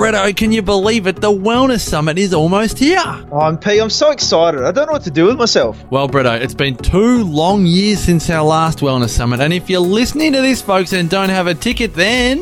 Bretto, 0.00 0.34
can 0.34 0.50
you 0.50 0.62
believe 0.62 1.06
it? 1.06 1.16
The 1.20 1.30
Wellness 1.30 1.80
Summit 1.80 2.16
is 2.18 2.32
almost 2.32 2.78
here. 2.78 3.02
Oh, 3.30 3.40
I'm 3.40 3.58
P. 3.58 3.78
I'm 3.78 3.90
so 3.90 4.10
excited. 4.10 4.62
I 4.62 4.72
don't 4.72 4.86
know 4.86 4.92
what 4.92 5.02
to 5.02 5.10
do 5.10 5.26
with 5.26 5.36
myself. 5.36 5.76
Well, 5.90 6.08
Bretto, 6.08 6.40
it's 6.40 6.54
been 6.54 6.74
two 6.74 7.22
long 7.24 7.66
years 7.66 7.98
since 8.00 8.30
our 8.30 8.42
last 8.42 8.78
Wellness 8.78 9.10
Summit, 9.10 9.40
and 9.40 9.52
if 9.52 9.68
you're 9.68 9.78
listening 9.80 10.32
to 10.32 10.40
this, 10.40 10.62
folks, 10.62 10.94
and 10.94 11.10
don't 11.10 11.28
have 11.28 11.48
a 11.48 11.54
ticket, 11.54 11.92
then 11.92 12.38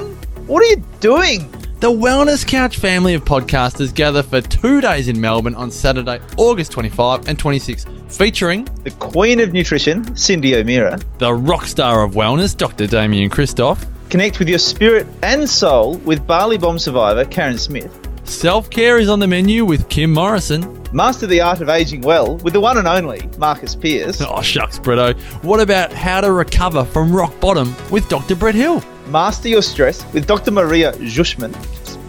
What 0.46 0.62
are 0.62 0.66
you 0.66 0.76
doing? 1.00 1.50
the 1.80 1.90
Wellness 1.90 2.46
Couch 2.46 2.76
family 2.78 3.14
of 3.14 3.24
podcasters 3.24 3.92
gather 3.92 4.22
for 4.22 4.40
two 4.40 4.80
days 4.80 5.08
in 5.08 5.20
Melbourne 5.20 5.56
on 5.56 5.72
Saturday, 5.72 6.20
August 6.36 6.70
25 6.72 7.26
and 7.26 7.36
26, 7.36 7.86
featuring 8.08 8.68
The 8.84 8.90
Queen 8.92 9.40
of 9.40 9.52
Nutrition, 9.52 10.04
Cyndi 10.14 10.54
O'Meara. 10.54 11.00
the 11.18 11.34
rock 11.34 11.66
star 11.66 12.04
of 12.04 12.12
wellness, 12.12 12.56
Dr. 12.56 12.86
Damian 12.86 13.30
Kristof, 13.30 13.84
Connect 14.10 14.38
with 14.38 14.48
your 14.48 14.58
spirit 14.58 15.06
and 15.22 15.48
soul 15.48 15.98
with 15.98 16.26
Bali 16.26 16.56
Bomb 16.56 16.78
survivor 16.78 17.24
Karen 17.26 17.58
Smith. 17.58 17.92
self 18.24 18.70
care 18.70 18.98
is 18.98 19.08
on 19.08 19.18
the 19.20 19.26
menu 19.26 19.64
with 19.64 19.88
Kim 19.88 20.12
Morrison. 20.12 20.74
Master 20.92 21.26
the 21.26 21.42
art 21.42 21.60
of 21.60 21.68
aging 21.68 22.00
well 22.00 22.38
with 22.38 22.54
the 22.54 22.60
one 22.60 22.78
and 22.78 22.88
only 22.88 23.28
Marcus 23.36 23.74
Pearce. 23.76 24.22
Oh, 24.26 24.40
shucks, 24.40 24.78
Bretto. 24.78 25.14
What 25.44 25.60
about 25.60 25.92
how 25.92 26.22
to 26.22 26.32
recover 26.32 26.84
from 26.86 27.14
rock 27.14 27.38
bottom 27.40 27.74
with 27.90 28.08
Dr. 28.08 28.34
Brett 28.34 28.54
Hill? 28.54 28.82
Master 29.08 29.48
your 29.48 29.60
stress 29.62 30.02
with 30.14 30.26
Dr. 30.26 30.50
Maria 30.52 30.92
Jushman. 30.94 31.54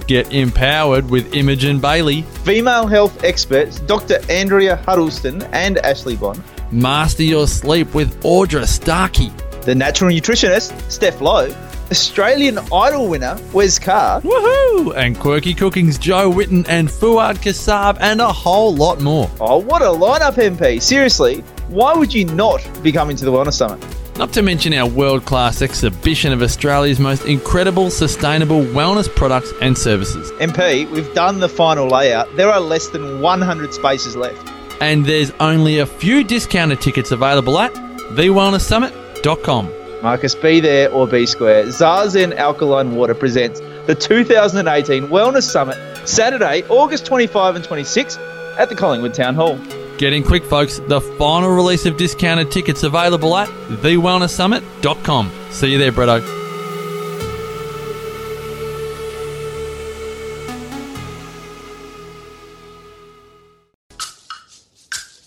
Get 0.08 0.32
empowered 0.34 1.10
with 1.10 1.34
Imogen 1.36 1.80
Bailey. 1.80 2.22
Female 2.46 2.88
health 2.88 3.24
experts 3.26 3.80
Dr. 3.82 4.20
Andrea 4.30 4.78
Huddleston 4.78 5.44
and 5.52 5.78
Ashley 5.80 6.16
Bond. 6.16 6.42
Master 6.72 7.24
your 7.24 7.48
sleep 7.48 7.94
with 7.94 8.22
Audra 8.24 8.66
Starkey. 8.66 9.32
The 9.64 9.76
natural 9.76 10.10
nutritionist 10.12 10.90
Steph 10.90 11.20
Lowe. 11.20 11.50
Australian 11.92 12.60
Idol 12.72 13.10
winner 13.10 13.38
Wes 13.52 13.80
Carr. 13.80 14.22
Woohoo! 14.22 14.96
And 14.96 15.20
Quirky 15.20 15.54
Cooking's 15.54 15.98
Jo 15.98 16.30
Whitton 16.30 16.66
and 16.68 16.90
Fuad 16.90 17.38
Kassab 17.38 17.98
and 18.00 18.22
a 18.22 18.32
whole 18.32 18.76
lot 18.76 19.02
more. 19.02 19.30
Oh, 19.42 19.58
what 19.58 19.82
a 19.82 19.86
lineup, 19.86 20.36
MP. 20.36 20.82
Seriously, 20.82 21.44
why 21.70 21.94
would 21.94 22.14
you 22.14 22.26
not 22.26 22.68
be 22.84 22.92
coming 22.92 23.16
to 23.18 23.26
the 23.26 23.32
Wellness 23.32 23.54
Summit? 23.54 23.84
Not 24.18 24.34
to 24.34 24.42
mention 24.42 24.74
our 24.74 24.88
world 24.88 25.26
class 25.26 25.62
exhibition 25.62 26.34
of 26.34 26.42
Australia's 26.42 27.00
most 27.00 27.26
incredible 27.26 27.90
sustainable 27.90 28.62
wellness 28.62 29.08
products 29.08 29.54
and 29.62 29.78
services. 29.78 30.32
MP, 30.34 30.90
we've 30.92 31.14
done 31.14 31.40
the 31.40 31.50
final 31.50 31.88
layout. 31.88 32.28
There 32.36 32.52
are 32.52 32.60
less 32.60 32.90
than 32.90 33.22
100 33.22 33.74
spaces 33.74 34.18
left. 34.18 34.52
And 34.82 35.06
there's 35.06 35.32
only 35.40 35.80
a 35.80 35.86
few 35.86 36.24
discounted 36.24 36.82
tickets 36.82 37.12
available 37.12 37.58
at 37.60 37.74
thewellnesssummit.com. 37.74 39.79
Marcus, 40.02 40.36
be 40.36 40.60
there 40.60 40.92
or 40.92 41.08
be 41.08 41.26
square. 41.26 41.66
Zazen 41.66 42.36
Alkaline 42.36 42.96
Water 42.96 43.14
presents 43.14 43.60
the 43.88 43.96
2018 43.96 45.08
Wellness 45.08 45.44
Summit, 45.44 45.78
Saturday, 46.08 46.64
August 46.70 47.06
25 47.06 47.56
and 47.56 47.66
26 47.66 48.18
at 48.58 48.70
the 48.70 48.76
Collingwood 48.76 49.14
Town 49.14 49.36
Hall. 49.36 49.60
Get 49.98 50.14
in 50.14 50.24
quick, 50.24 50.46
folks. 50.46 50.80
The 50.80 51.02
final 51.02 51.50
release 51.50 51.86
of 51.86 51.98
discounted 51.98 52.52
tickets 52.52 52.84
available 52.84 53.36
at 53.36 53.50
thewellnesssummit.com. 53.50 55.32
See 55.52 55.72
you 55.72 55.78
there, 55.78 55.92
Bretto. 55.92 56.22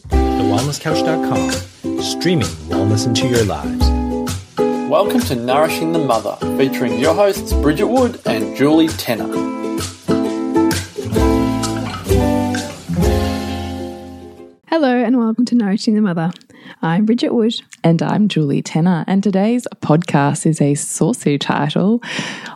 TheWellnessCouch.com, 0.09 2.03
streaming 2.03 2.47
wellness 2.69 3.07
into 3.07 3.27
your 3.29 3.45
lives. 3.45 3.92
Welcome 4.93 5.21
to 5.21 5.35
Nourishing 5.35 5.93
the 5.93 5.99
Mother, 5.99 6.37
featuring 6.59 6.99
your 6.99 7.15
hosts 7.15 7.55
Bridget 7.55 7.87
Wood 7.87 8.21
and 8.27 8.55
Julie 8.55 8.89
Tenner. 8.89 9.27
Hello 14.69 14.95
and 14.95 15.17
welcome 15.17 15.47
to 15.47 15.55
Nourishing 15.55 15.95
the 15.95 16.03
Mother. 16.03 16.31
I'm 16.83 17.07
Bridget 17.07 17.33
Wood. 17.33 17.55
And 17.83 18.03
I'm 18.03 18.29
Julie 18.29 18.61
Tenner. 18.61 19.07
And 19.07 19.23
today's 19.23 19.67
podcast 19.77 20.45
is 20.45 20.61
a 20.61 20.75
saucy 20.75 21.39
title 21.39 22.03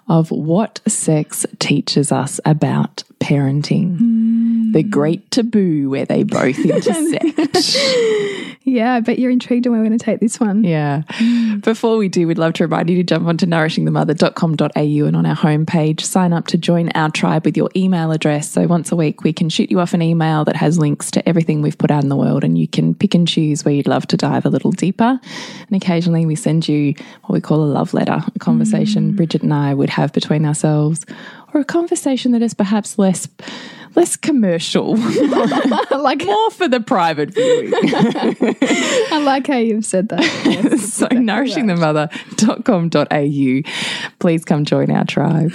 of 0.06 0.30
What 0.30 0.82
Sex 0.86 1.46
Teaches 1.58 2.12
Us 2.12 2.38
About 2.44 3.02
Parenting. 3.18 3.96
Hmm. 3.96 4.55
The 4.76 4.82
great 4.82 5.30
taboo 5.30 5.88
where 5.88 6.04
they 6.04 6.22
both 6.22 6.58
intersect. 6.58 7.78
Yeah, 8.66 8.94
I 8.94 9.00
bet 9.00 9.20
you're 9.20 9.30
intrigued 9.30 9.64
and 9.66 9.72
we're 9.72 9.84
going 9.84 9.96
to 9.96 10.04
take 10.04 10.18
this 10.18 10.40
one. 10.40 10.64
yeah. 10.64 11.02
Before 11.60 11.96
we 11.96 12.08
do, 12.08 12.26
we'd 12.26 12.36
love 12.36 12.54
to 12.54 12.64
remind 12.64 12.90
you 12.90 12.96
to 12.96 13.04
jump 13.04 13.28
onto 13.28 13.46
nourishingthemother.com.au 13.46 15.06
and 15.06 15.16
on 15.16 15.24
our 15.24 15.36
homepage, 15.36 16.00
sign 16.00 16.32
up 16.32 16.48
to 16.48 16.58
join 16.58 16.90
our 16.96 17.08
tribe 17.08 17.44
with 17.44 17.56
your 17.56 17.70
email 17.76 18.10
address. 18.10 18.50
So 18.50 18.66
once 18.66 18.90
a 18.90 18.96
week, 18.96 19.22
we 19.22 19.32
can 19.32 19.48
shoot 19.50 19.70
you 19.70 19.78
off 19.78 19.94
an 19.94 20.02
email 20.02 20.44
that 20.46 20.56
has 20.56 20.80
links 20.80 21.12
to 21.12 21.26
everything 21.28 21.62
we've 21.62 21.78
put 21.78 21.92
out 21.92 22.02
in 22.02 22.08
the 22.08 22.16
world, 22.16 22.42
and 22.42 22.58
you 22.58 22.66
can 22.66 22.92
pick 22.92 23.14
and 23.14 23.28
choose 23.28 23.64
where 23.64 23.72
you'd 23.72 23.86
love 23.86 24.08
to 24.08 24.16
dive 24.16 24.44
a 24.44 24.50
little 24.50 24.72
deeper. 24.72 25.20
And 25.68 25.76
occasionally, 25.80 26.26
we 26.26 26.34
send 26.34 26.68
you 26.68 26.94
what 27.22 27.34
we 27.34 27.40
call 27.40 27.62
a 27.62 27.70
love 27.70 27.94
letter, 27.94 28.20
a 28.34 28.38
conversation 28.40 29.12
mm. 29.12 29.16
Bridget 29.16 29.44
and 29.44 29.54
I 29.54 29.74
would 29.74 29.90
have 29.90 30.12
between 30.12 30.44
ourselves, 30.44 31.06
or 31.54 31.60
a 31.60 31.64
conversation 31.64 32.32
that 32.32 32.42
is 32.42 32.54
perhaps 32.54 32.98
less. 32.98 33.28
Less 33.94 34.14
commercial, 34.14 34.94
like 35.90 36.22
more 36.22 36.50
for 36.50 36.68
the 36.68 36.80
private 36.86 37.32
viewing. 37.32 37.72
I 39.10 39.22
like 39.24 39.46
how 39.46 39.56
you've 39.56 39.86
said 39.86 40.10
that. 40.10 40.20
Yes, 40.44 40.92
so 40.92 41.06
exactly 41.06 41.20
nourishingthemother.com.au. 41.20 43.62
Please 44.18 44.44
come 44.44 44.66
join 44.66 44.90
our 44.90 45.06
tribe. 45.06 45.50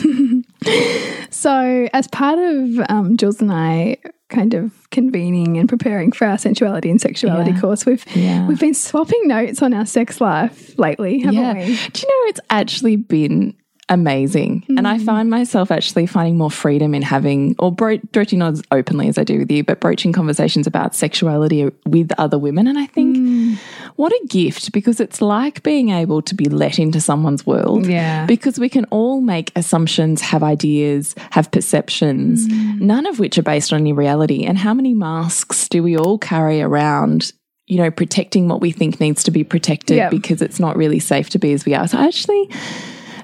So, 1.30 1.88
as 1.94 2.08
part 2.08 2.40
of 2.40 2.80
um, 2.90 3.16
Jules 3.18 3.40
and 3.42 3.52
I 3.52 3.98
kind 4.30 4.54
of 4.56 4.90
convening 4.90 5.58
and 5.58 5.70
preparing 5.70 6.12
for 6.12 6.26
our 6.26 6.38
sensuality 6.38 6.90
and 6.90 7.00
sexuality 7.00 7.52
Yeah. 7.52 7.60
course, 7.60 7.86
we've 7.86 8.04
Yeah. 8.16 8.48
we've 8.48 8.60
been 8.60 8.74
swapping 8.74 9.28
notes 9.28 9.62
on 9.62 9.72
our 9.74 9.86
sex 9.86 10.20
life 10.20 10.78
lately, 10.80 11.20
haven't 11.20 11.36
yeah. 11.40 11.54
we? 11.54 11.66
Do 11.66 11.72
you 12.02 12.08
know 12.08 12.30
it's 12.30 12.40
actually 12.50 12.96
been 12.96 13.54
amazing? 13.90 14.64
And 14.70 14.88
I 14.88 14.98
hmm. 14.98 15.06
find 15.06 15.30
myself 15.30 15.72
actually 15.72 16.06
finding 16.06 16.38
more 16.38 16.52
freedom 16.52 16.94
in 16.94 17.02
having, 17.02 17.56
or 17.60 17.72
bro- 17.72 18.00
broaching 18.12 18.40
not 18.40 18.54
as 18.54 18.64
openly 18.72 19.08
as 19.08 19.18
I 19.18 19.24
do 19.24 19.40
with 19.40 19.52
you, 19.52 19.64
but 19.64 19.80
broaching 19.80 20.14
conversations 20.14 20.68
about 20.68 20.96
sexuality 20.96 21.70
with 21.86 22.12
other 22.18 22.38
women. 22.38 22.68
And 22.68 22.80
I 22.80 22.86
think 22.86 23.18
hmm. 23.18 23.54
what 23.96 24.12
a 24.12 24.28
gift 24.28 24.72
because 24.72 25.00
it's 25.00 25.22
like 25.22 25.64
being 25.64 25.90
able 25.90 26.22
to 26.24 26.36
be 26.36 26.46
let 26.46 26.80
into 26.80 27.02
someone's 27.02 27.46
world. 27.46 27.86
Yeah. 27.86 28.26
Because 28.26 28.60
we 28.60 28.70
can 28.70 28.86
all 28.86 29.22
make 29.22 29.52
assumptions, 29.56 30.22
have 30.22 30.44
ideas, 30.44 31.16
have 31.32 31.52
perceptions, 31.52 32.48
hmm. 32.48 32.86
none 32.86 33.06
of 33.06 33.20
which 33.20 33.38
are 33.38 33.44
based 33.44 33.74
on 33.74 33.82
any 33.82 33.94
reality. 33.94 34.46
And 34.46 34.58
how 34.58 34.74
many 34.74 34.94
masks 34.94 35.68
do 35.68 35.84
we 35.84 35.98
all 35.98 36.18
carry 36.18 36.62
around? 36.62 37.34
You 37.68 37.78
know, 37.78 37.92
protecting 37.92 38.48
what 38.50 38.60
we 38.60 38.72
think 38.72 39.00
needs 39.00 39.24
to 39.24 39.32
be 39.32 39.44
protected 39.44 39.96
Yeah. 39.96 40.10
because 40.10 40.42
it's 40.42 40.60
not 40.60 40.76
really 40.76 41.00
safe 41.00 41.30
to 41.30 41.40
be 41.40 41.54
as 41.54 41.66
we 41.66 41.74
are. 41.74 41.88
So 41.88 41.98
I 42.00 42.08
actually 42.08 42.50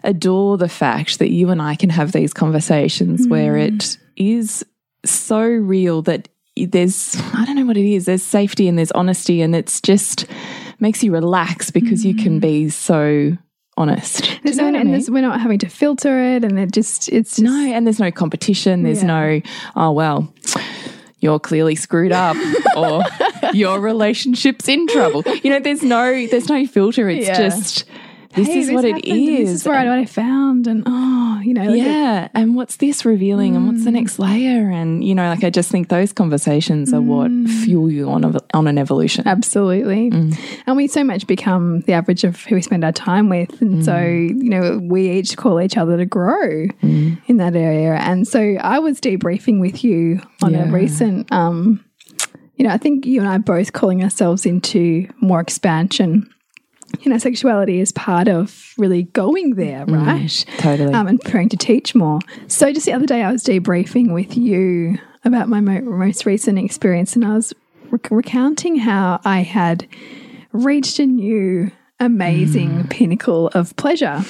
adore 0.08 0.58
the 0.58 0.70
fact 0.70 1.20
that 1.20 1.30
you 1.30 1.50
and 1.52 1.62
I 1.62 1.76
can 1.76 1.92
have 1.92 2.14
these 2.14 2.34
conversations 2.34 3.28
where 3.28 3.54
hmm. 3.54 3.76
it 3.76 3.98
is 4.16 4.66
so 5.06 5.42
real 5.42 6.02
that 6.04 6.30
there's, 6.56 7.16
I 7.34 7.46
don't 7.46 7.56
know 7.56 7.66
what 7.66 7.78
it 7.78 7.86
is, 7.86 8.06
there's 8.06 8.24
safety 8.24 8.68
and 8.68 8.78
there's 8.78 8.92
honesty, 8.94 9.42
and 9.42 9.56
it's 9.56 9.80
just 9.80 10.26
makes 10.80 11.04
you 11.04 11.12
relax 11.12 11.70
because 11.70 12.04
you 12.06 12.16
can 12.16 12.34
hmm. 12.34 12.40
be 12.40 12.70
so 12.70 13.38
honest. 13.76 14.40
There's 14.44 14.58
no, 14.58 14.74
and 14.74 14.92
there's, 14.92 15.12
we're 15.12 15.22
not 15.22 15.40
having 15.40 15.60
to 15.60 15.70
filter 15.70 16.20
it, 16.36 16.44
and 16.44 16.58
it 16.58 16.72
just 16.72 17.10
it's 17.10 17.32
just, 17.32 17.42
No, 17.42 17.74
and 17.74 17.86
there's 17.86 18.00
no 18.00 18.12
competition. 18.12 18.84
There's 18.84 19.04
Yeah. 19.04 19.08
no, 19.08 19.42
oh, 19.76 19.92
well, 19.92 20.34
you're 21.20 21.40
clearly 21.40 21.76
screwed 21.76 22.12
up 22.12 22.38
or 22.78 23.04
your 23.54 23.80
relationship's 23.80 24.68
in 24.68 24.88
trouble. 24.88 25.24
You 25.44 25.52
know, 25.52 25.60
there's 25.60 25.84
no, 25.84 26.26
there's 26.28 26.50
no 26.50 26.66
filter. 26.66 27.10
It's 27.10 27.28
Yeah. 27.28 27.38
just, 27.38 27.86
this 28.38 28.48
Hey, 28.48 28.60
is 28.60 28.72
what 28.72 28.86
it 28.86 28.94
and. 29.06 29.28
This 29.28 29.50
is 29.50 29.66
where 29.66 29.76
I, 29.76 29.86
what 29.90 30.00
I 30.00 30.06
found, 30.06 30.68
and 30.68 30.84
oh, 30.86 31.42
you 31.44 31.54
know, 31.54 31.66
like 31.66 31.80
it- 31.82 31.86
yeah. 31.86 32.28
And 32.34 32.56
what's 32.56 32.78
this 32.78 33.04
revealing 33.06 33.56
and 33.56 33.66
Mm. 33.68 33.72
what's 33.74 33.84
the 33.84 33.92
next 33.92 34.18
layer? 34.20 34.70
And, 34.70 35.04
you 35.04 35.14
know, 35.14 35.28
like 35.30 35.44
I 35.44 35.50
just 35.50 35.70
think 35.70 35.90
those 35.90 36.14
conversations 36.14 36.94
are 36.94 37.02
what 37.02 37.30
Mm. 37.32 37.50
fuel 37.50 37.92
you 37.92 38.10
on, 38.10 38.24
a, 38.24 38.40
on 38.54 38.68
an 38.68 38.78
evolution. 38.78 39.28
Absolutely. 39.28 40.08
And 40.66 40.78
we 40.78 40.88
so 40.88 41.04
much 41.04 41.28
become 41.28 41.82
the 41.82 41.94
average 41.94 42.24
of 42.24 42.44
who 42.46 42.56
we 42.56 42.62
spend 42.62 42.84
our 42.86 42.92
time 42.92 43.30
with. 43.30 43.62
And 43.62 43.84
so, 43.84 43.98
you 44.00 44.50
know, 44.50 44.80
we 44.82 45.12
each 45.12 45.36
call 45.38 45.60
each 45.62 45.78
other 45.78 45.98
to 45.98 46.06
grow 46.06 46.68
in 46.82 47.38
that 47.38 47.56
area. 47.56 47.96
And 47.96 48.28
so 48.28 48.40
I 48.62 48.80
was 48.80 49.00
debriefing 49.02 49.60
with 49.60 49.84
you 49.84 50.22
on 50.44 50.54
Yeah. 50.54 50.70
a 50.70 50.72
recent, 50.72 51.32
um, 51.32 51.82
you 52.56 52.66
know, 52.66 52.72
I 52.74 52.78
think 52.78 53.06
you 53.06 53.20
and 53.20 53.30
I 53.30 53.36
are 53.36 53.40
both 53.40 53.74
calling 53.74 54.04
ourselves 54.04 54.46
into 54.46 55.08
more 55.22 55.40
expansion. 55.40 56.30
You 57.02 57.12
know, 57.12 57.18
sexuality 57.18 57.80
is 57.80 57.92
part 57.92 58.28
of 58.28 58.74
really 58.78 59.04
going 59.04 59.56
there, 59.56 59.86
mm, 59.86 60.06
right? 60.06 60.46
totally. 60.58 60.94
Um, 60.94 61.08
and 61.08 61.20
preparing 61.20 61.50
to 61.50 61.58
teach 61.58 61.94
more. 61.94 62.20
So 62.48 62.72
just 62.72 62.86
the 62.86 62.94
other 62.94 63.06
day, 63.06 63.24
I 63.24 63.32
was 63.32 63.44
debriefing 63.44 64.14
with 64.14 64.38
you 64.38 64.98
about 65.24 65.50
my 65.50 65.60
mo 65.60 65.82
most 65.82 66.26
recent 66.26 66.58
experience, 66.58 67.16
and 67.16 67.26
I 67.26 67.36
was 67.36 67.54
rec 67.92 68.10
recounting 68.10 68.78
how 68.78 69.20
I 69.26 69.42
had 69.42 69.88
reached 70.52 71.00
a 71.00 71.06
new 71.06 71.72
amazing 72.00 72.70
mm. 72.70 72.90
pinnacle 72.90 73.48
of 73.54 73.76
pleasure. 73.76 74.24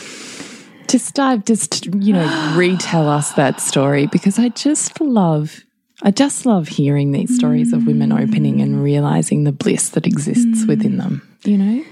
Just 0.88 1.16
dive, 1.16 1.46
just, 1.46 1.86
you 1.88 2.14
know, 2.14 2.54
retell 2.56 3.10
us 3.10 3.34
that 3.34 3.60
story 3.60 4.08
because 4.08 4.40
I 4.40 4.50
just 4.50 5.02
love, 5.02 5.64
I 6.02 6.12
just 6.12 6.46
love 6.46 6.70
hearing 6.70 7.12
these 7.12 7.36
stories 7.36 7.74
of 7.74 7.86
women 7.86 8.14
opening 8.14 8.62
and 8.62 8.76
mm. 8.76 8.84
realizing 8.84 9.44
the 9.44 9.52
bliss 9.52 9.90
that 9.90 10.08
exists 10.08 10.66
within 10.66 10.98
them, 10.98 11.28
you 11.44 11.58
know? 11.58 11.84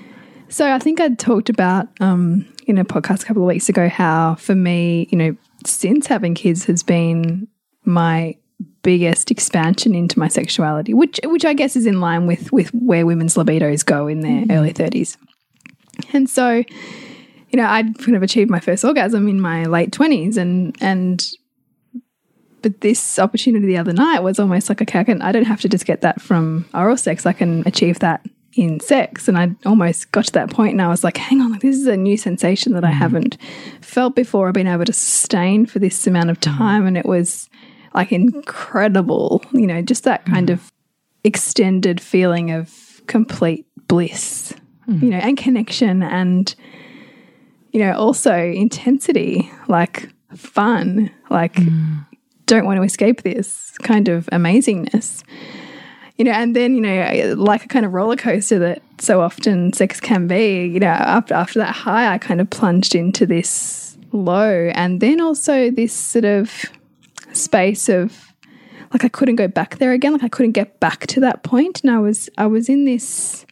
So 0.49 0.71
I 0.71 0.79
think 0.79 1.01
I 1.01 1.09
talked 1.09 1.49
about 1.49 1.87
um, 1.99 2.45
in 2.67 2.77
a 2.77 2.85
podcast 2.85 3.23
a 3.23 3.25
couple 3.25 3.43
of 3.43 3.47
weeks 3.47 3.69
ago 3.69 3.89
how 3.89 4.35
for 4.35 4.55
me, 4.55 5.07
you 5.11 5.17
know, 5.17 5.35
since 5.65 6.07
having 6.07 6.35
kids 6.35 6.65
has 6.65 6.83
been 6.83 7.47
my 7.83 8.35
biggest 8.83 9.31
expansion 9.31 9.95
into 9.95 10.19
my 10.19 10.27
sexuality, 10.27 10.93
which 10.93 11.19
which 11.23 11.45
I 11.45 11.53
guess 11.53 11.75
is 11.75 11.85
in 11.85 11.99
line 11.99 12.27
with 12.27 12.51
with 12.51 12.69
where 12.73 13.05
women's 13.05 13.35
libidos 13.35 13.85
go 13.85 14.07
in 14.07 14.21
their 14.21 14.45
early 14.55 14.71
thirties. 14.71 15.17
And 16.13 16.29
so, 16.29 16.63
you 17.49 17.57
know, 17.57 17.65
I'd 17.65 17.97
kind 17.97 18.15
of 18.15 18.23
achieved 18.23 18.49
my 18.49 18.59
first 18.59 18.83
orgasm 18.85 19.27
in 19.27 19.41
my 19.41 19.65
late 19.65 19.91
twenties, 19.91 20.37
and 20.37 20.75
and 20.81 21.25
but 22.61 22.81
this 22.81 23.19
opportunity 23.19 23.65
the 23.65 23.77
other 23.77 23.93
night 23.93 24.19
was 24.19 24.39
almost 24.39 24.69
like 24.69 24.81
okay, 24.81 24.99
I 24.99 25.03
can 25.03 25.21
I 25.21 25.31
don't 25.31 25.45
have 25.45 25.61
to 25.61 25.69
just 25.69 25.85
get 25.85 26.01
that 26.01 26.21
from 26.21 26.65
oral 26.73 26.97
sex. 26.97 27.25
I 27.25 27.33
can 27.33 27.63
achieve 27.65 27.99
that 27.99 28.25
in 28.55 28.79
sex. 28.79 29.27
And 29.27 29.37
I 29.37 29.51
almost 29.65 30.11
got 30.11 30.25
to 30.25 30.31
that 30.33 30.49
point 30.49 30.71
and 30.71 30.81
I 30.81 30.87
was 30.87 31.03
like, 31.03 31.17
hang 31.17 31.41
on, 31.41 31.51
like 31.51 31.61
this 31.61 31.75
is 31.75 31.87
a 31.87 31.97
new 31.97 32.17
sensation 32.17 32.73
that 32.73 32.83
I 32.83 32.89
mm-hmm. 32.89 32.97
haven't 32.97 33.37
felt 33.81 34.15
before. 34.15 34.47
I've 34.47 34.53
been 34.53 34.67
able 34.67 34.85
to 34.85 34.93
sustain 34.93 35.65
for 35.65 35.79
this 35.79 36.07
amount 36.07 36.29
of 36.29 36.39
mm-hmm. 36.39 36.57
time. 36.57 36.85
And 36.87 36.97
it 36.97 37.05
was 37.05 37.49
like 37.93 38.11
incredible, 38.11 39.43
you 39.51 39.67
know, 39.67 39.81
just 39.81 40.05
that 40.05 40.25
kind 40.25 40.47
mm-hmm. 40.47 40.63
of 40.63 40.71
extended 41.23 41.99
feeling 41.99 42.51
of 42.51 43.01
complete 43.07 43.65
bliss, 43.87 44.53
you 44.87 45.09
know, 45.09 45.17
and 45.17 45.37
connection 45.37 46.01
and, 46.01 46.55
you 47.71 47.79
know, 47.79 47.93
also 47.93 48.35
intensity, 48.35 49.51
like 49.67 50.09
fun, 50.35 51.11
like 51.29 51.55
mm. 51.55 52.05
don't 52.45 52.65
want 52.65 52.77
to 52.77 52.83
escape 52.83 53.23
this 53.23 53.77
kind 53.79 54.07
of 54.07 54.27
amazingness 54.27 55.23
you 56.17 56.23
know, 56.23 56.31
and 56.31 56.55
then, 56.55 56.75
you 56.75 56.81
know, 56.81 57.33
like 57.37 57.65
a 57.65 57.67
kind 57.67 57.85
of 57.85 57.93
roller 57.93 58.15
coaster 58.15 58.57
that 58.59 58.81
so 58.99 59.21
often 59.21 59.73
sex 59.73 59.99
can 59.99 60.27
be, 60.27 60.65
you 60.65 60.79
know, 60.79 60.87
after, 60.87 61.33
after 61.33 61.59
that 61.59 61.75
high, 61.75 62.13
I 62.13 62.17
kind 62.17 62.39
of 62.39 62.49
plunged 62.49 62.95
into 62.95 63.25
this 63.25 63.97
low. 64.13 64.71
And 64.73 65.01
then 65.01 65.19
also 65.19 65.69
this 65.69 65.93
sort 65.93 66.25
of 66.25 66.65
space 67.33 67.89
of 67.89 68.33
like 68.93 69.03
I 69.03 69.09
couldn't 69.09 69.35
go 69.35 69.49
back 69.49 69.77
there 69.77 69.91
again. 69.91 70.13
Like 70.13 70.23
I 70.23 70.29
couldn't 70.29 70.53
get 70.53 70.79
back 70.79 71.05
to 71.07 71.19
that 71.19 71.43
point. 71.43 71.81
And 71.83 71.91
I 71.91 71.99
was, 71.99 72.29
I 72.37 72.45
was 72.47 72.69
in 72.69 72.85
this, 72.85 73.45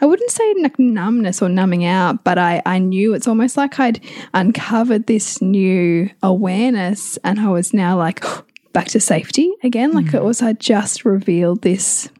I 0.00 0.06
wouldn't 0.06 0.30
say 0.30 0.54
like 0.58 0.78
numbness 0.78 1.42
or 1.42 1.48
numbing 1.48 1.84
out, 1.84 2.22
but 2.22 2.38
I, 2.38 2.62
I 2.64 2.78
knew 2.78 3.12
it's 3.14 3.26
almost 3.26 3.56
like 3.56 3.80
I'd 3.80 4.00
uncovered 4.34 5.08
this 5.08 5.42
new 5.42 6.10
awareness 6.22 7.16
and 7.24 7.40
I 7.40 7.48
was 7.48 7.74
now 7.74 7.96
like, 7.98 8.24
back 8.74 8.88
to 8.88 9.00
safety 9.00 9.54
again. 9.62 9.92
Like 9.92 10.08
it 10.08 10.20
mm. 10.20 10.24
was, 10.24 10.42
I 10.42 10.52
just 10.52 11.06
revealed 11.06 11.62
this 11.62 12.10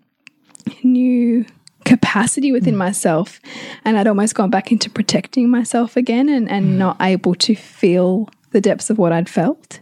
new 0.82 1.44
capacity 1.84 2.50
within 2.50 2.74
mm. 2.74 2.78
myself. 2.78 3.40
And 3.84 3.98
I'd 3.98 4.06
almost 4.06 4.34
gone 4.34 4.48
back 4.48 4.72
into 4.72 4.88
protecting 4.88 5.50
myself 5.50 5.98
again 5.98 6.30
and, 6.30 6.48
and 6.50 6.64
mm. 6.64 6.76
not 6.78 6.96
able 7.00 7.34
to 7.34 7.54
feel 7.54 8.30
the 8.52 8.60
depths 8.62 8.88
of 8.88 8.96
what 8.96 9.12
I'd 9.12 9.28
felt. 9.28 9.80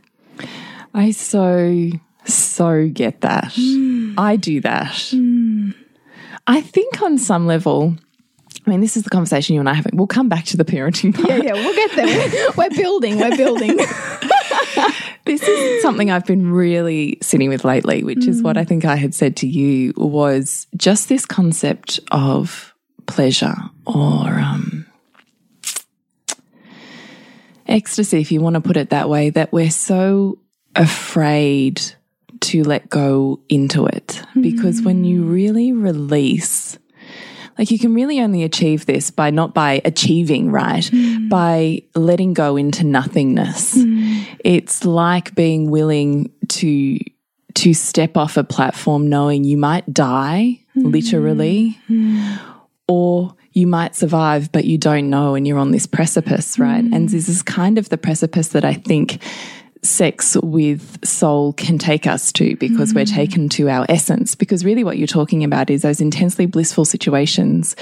I 0.95 1.13
so, 1.13 1.91
so 2.25 2.89
get 2.89 3.21
that. 3.21 3.53
I 4.19 4.37
do 4.37 4.61
that. 4.63 5.15
I 6.47 6.61
think 6.61 7.01
on 7.03 7.19
some 7.19 7.47
level, 7.47 7.97
I 8.67 8.71
mean, 8.71 8.81
this 8.81 8.97
is 8.97 9.03
the 9.03 9.11
conversation 9.11 9.55
you 9.55 9.61
and 9.61 9.69
I 9.69 9.75
have. 9.75 9.87
We'll 9.93 10.07
come 10.07 10.29
back 10.29 10.45
to 10.47 10.57
the 10.57 10.65
parenting 10.65 11.15
part. 11.15 11.29
Yeah, 11.29 11.37
yeah, 11.37 11.53
we'll 11.53 11.75
get 11.75 11.97
there. 11.97 12.51
We're 12.57 12.71
building, 12.71 13.19
we're 13.19 13.37
building. 13.37 13.79
This 15.25 15.43
is 15.43 15.83
something 15.83 16.11
I've 16.11 16.27
been 16.27 16.51
really 16.51 17.19
sitting 17.23 17.49
with 17.49 17.65
lately, 17.65 18.03
which 18.03 18.27
is 18.27 18.43
what 18.43 18.57
I 18.57 18.65
think 18.65 18.85
I 18.85 18.97
had 18.97 19.15
said 19.15 19.37
to 19.37 19.47
you 19.47 19.93
was 19.97 20.67
just 20.77 21.09
this 21.09 21.27
concept 21.27 22.01
of 22.11 22.75
pleasure 23.07 23.55
or 23.87 24.29
um, 24.29 24.87
ecstasy, 27.67 28.21
if 28.21 28.33
you 28.33 28.41
want 28.41 28.55
to 28.55 28.61
put 28.61 28.77
it 28.77 28.91
that 28.91 29.09
way, 29.09 29.31
that 29.31 29.53
we're 29.53 29.71
so 29.71 30.39
afraid 30.75 31.81
to 32.41 32.65
let 32.65 32.89
go 32.89 33.41
into 33.49 33.87
it. 33.87 34.23
Because 34.41 34.83
when 34.83 35.05
you 35.05 35.25
really 35.25 35.73
release, 35.73 36.79
like 37.59 37.71
you 37.71 37.79
can 37.79 37.95
really 37.95 38.21
only 38.21 38.43
achieve 38.43 38.87
this 38.87 39.11
by 39.11 39.31
not 39.31 39.55
by 39.55 39.83
achieving, 39.85 40.51
right? 40.51 40.85
Mm. 40.85 41.29
By 41.29 41.83
letting 41.95 42.33
go 42.33 42.57
into 42.57 42.85
nothingness. 42.85 43.77
Mm. 43.77 44.27
It's 44.45 44.85
like 44.85 45.35
being 45.35 45.71
willing 45.71 46.31
to 46.49 46.99
to 47.55 47.75
step 47.75 48.17
off 48.17 48.37
a 48.37 48.45
platform 48.45 49.09
knowing 49.09 49.45
you 49.45 49.59
might 49.59 49.93
die 49.93 50.59
mm. 50.75 50.91
literally 50.91 51.79
or 52.89 53.35
you 53.53 53.67
might 53.67 53.95
survive 53.95 54.51
but 54.53 54.65
you 54.65 54.79
don't 54.79 55.11
know 55.11 55.35
and 55.35 55.47
you're 55.47 55.59
on 55.59 55.71
this 55.71 55.87
precipice, 55.87 56.59
right? 56.59 56.83
And 56.83 57.11
this 57.11 57.29
is 57.29 57.43
kind 57.43 57.77
of 57.77 57.91
the 57.91 57.99
precipice 57.99 58.49
that 58.49 58.65
I 58.65 58.73
think 58.75 59.23
sex 59.85 60.37
with 60.43 61.05
soul 61.05 61.53
can 61.55 61.77
take 61.77 62.07
us 62.07 62.33
to 62.33 62.57
because 62.57 62.95
we're 62.95 63.05
mm. 63.05 63.15
taken 63.15 63.49
to 63.49 63.69
our 63.69 63.85
essence. 63.89 64.35
Because 64.35 64.65
really, 64.65 64.85
what 64.85 64.97
you're 64.97 65.07
talking 65.07 65.43
about 65.43 65.71
is 65.71 65.83
those 65.83 66.01
intensely 66.01 66.47
blissful 66.47 66.85
situations 66.85 67.75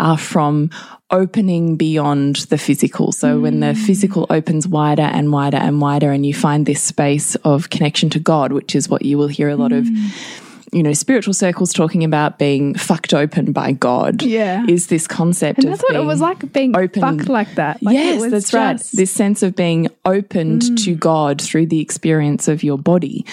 are 0.00 0.16
from 0.16 0.70
opening 1.10 1.76
beyond 1.76 2.36
the 2.48 2.58
physical. 2.58 3.12
So, 3.12 3.40
when 3.40 3.60
the 3.60 3.74
mm. 3.74 3.86
physical 3.86 4.26
opens 4.30 4.66
wider 4.66 5.02
and 5.02 5.32
wider 5.32 5.58
and 5.58 5.80
wider, 5.80 6.12
and 6.12 6.24
you 6.24 6.34
find 6.34 6.64
this 6.64 6.82
space 6.82 7.34
of 7.36 7.70
connection 7.70 8.10
to 8.10 8.18
God, 8.18 8.52
which 8.52 8.74
is 8.74 8.88
what 8.88 9.04
you 9.04 9.18
will 9.18 9.28
hear 9.28 9.48
a 9.48 9.56
lot 9.56 9.72
of. 9.72 9.84
Mm. 9.84 10.43
You 10.74 10.82
know, 10.82 10.92
spiritual 10.92 11.34
circles 11.34 11.72
talking 11.72 12.02
about 12.02 12.38
being 12.38 12.74
fucked 12.74 13.14
open 13.14 13.52
by 13.52 13.72
God. 13.72 14.22
Yeah. 14.22 14.66
Is 14.68 14.88
this 14.88 15.06
concept 15.06 15.60
And 15.60 15.66
of 15.66 15.70
that's 15.78 15.82
what 15.84 15.94
it 15.94 16.04
was 16.04 16.20
like 16.20 16.52
being 16.52 16.76
open- 16.76 17.00
fucked 17.00 17.28
like 17.28 17.54
that. 17.54 17.82
Like 17.82 17.96
it 17.96 17.98
yes, 17.98 18.20
was 18.20 18.30
that's 18.32 18.52
right. 18.52 18.78
This 18.92 19.10
sense 19.10 19.42
of 19.42 19.54
being 19.54 19.88
opened 20.04 20.62
mm. 20.62 20.84
to 20.84 20.94
God 20.94 21.40
through 21.40 21.66
the 21.66 21.80
experience 21.80 22.48
of 22.48 22.62
your 22.64 22.76
body. 22.76 23.24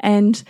And 0.00 0.42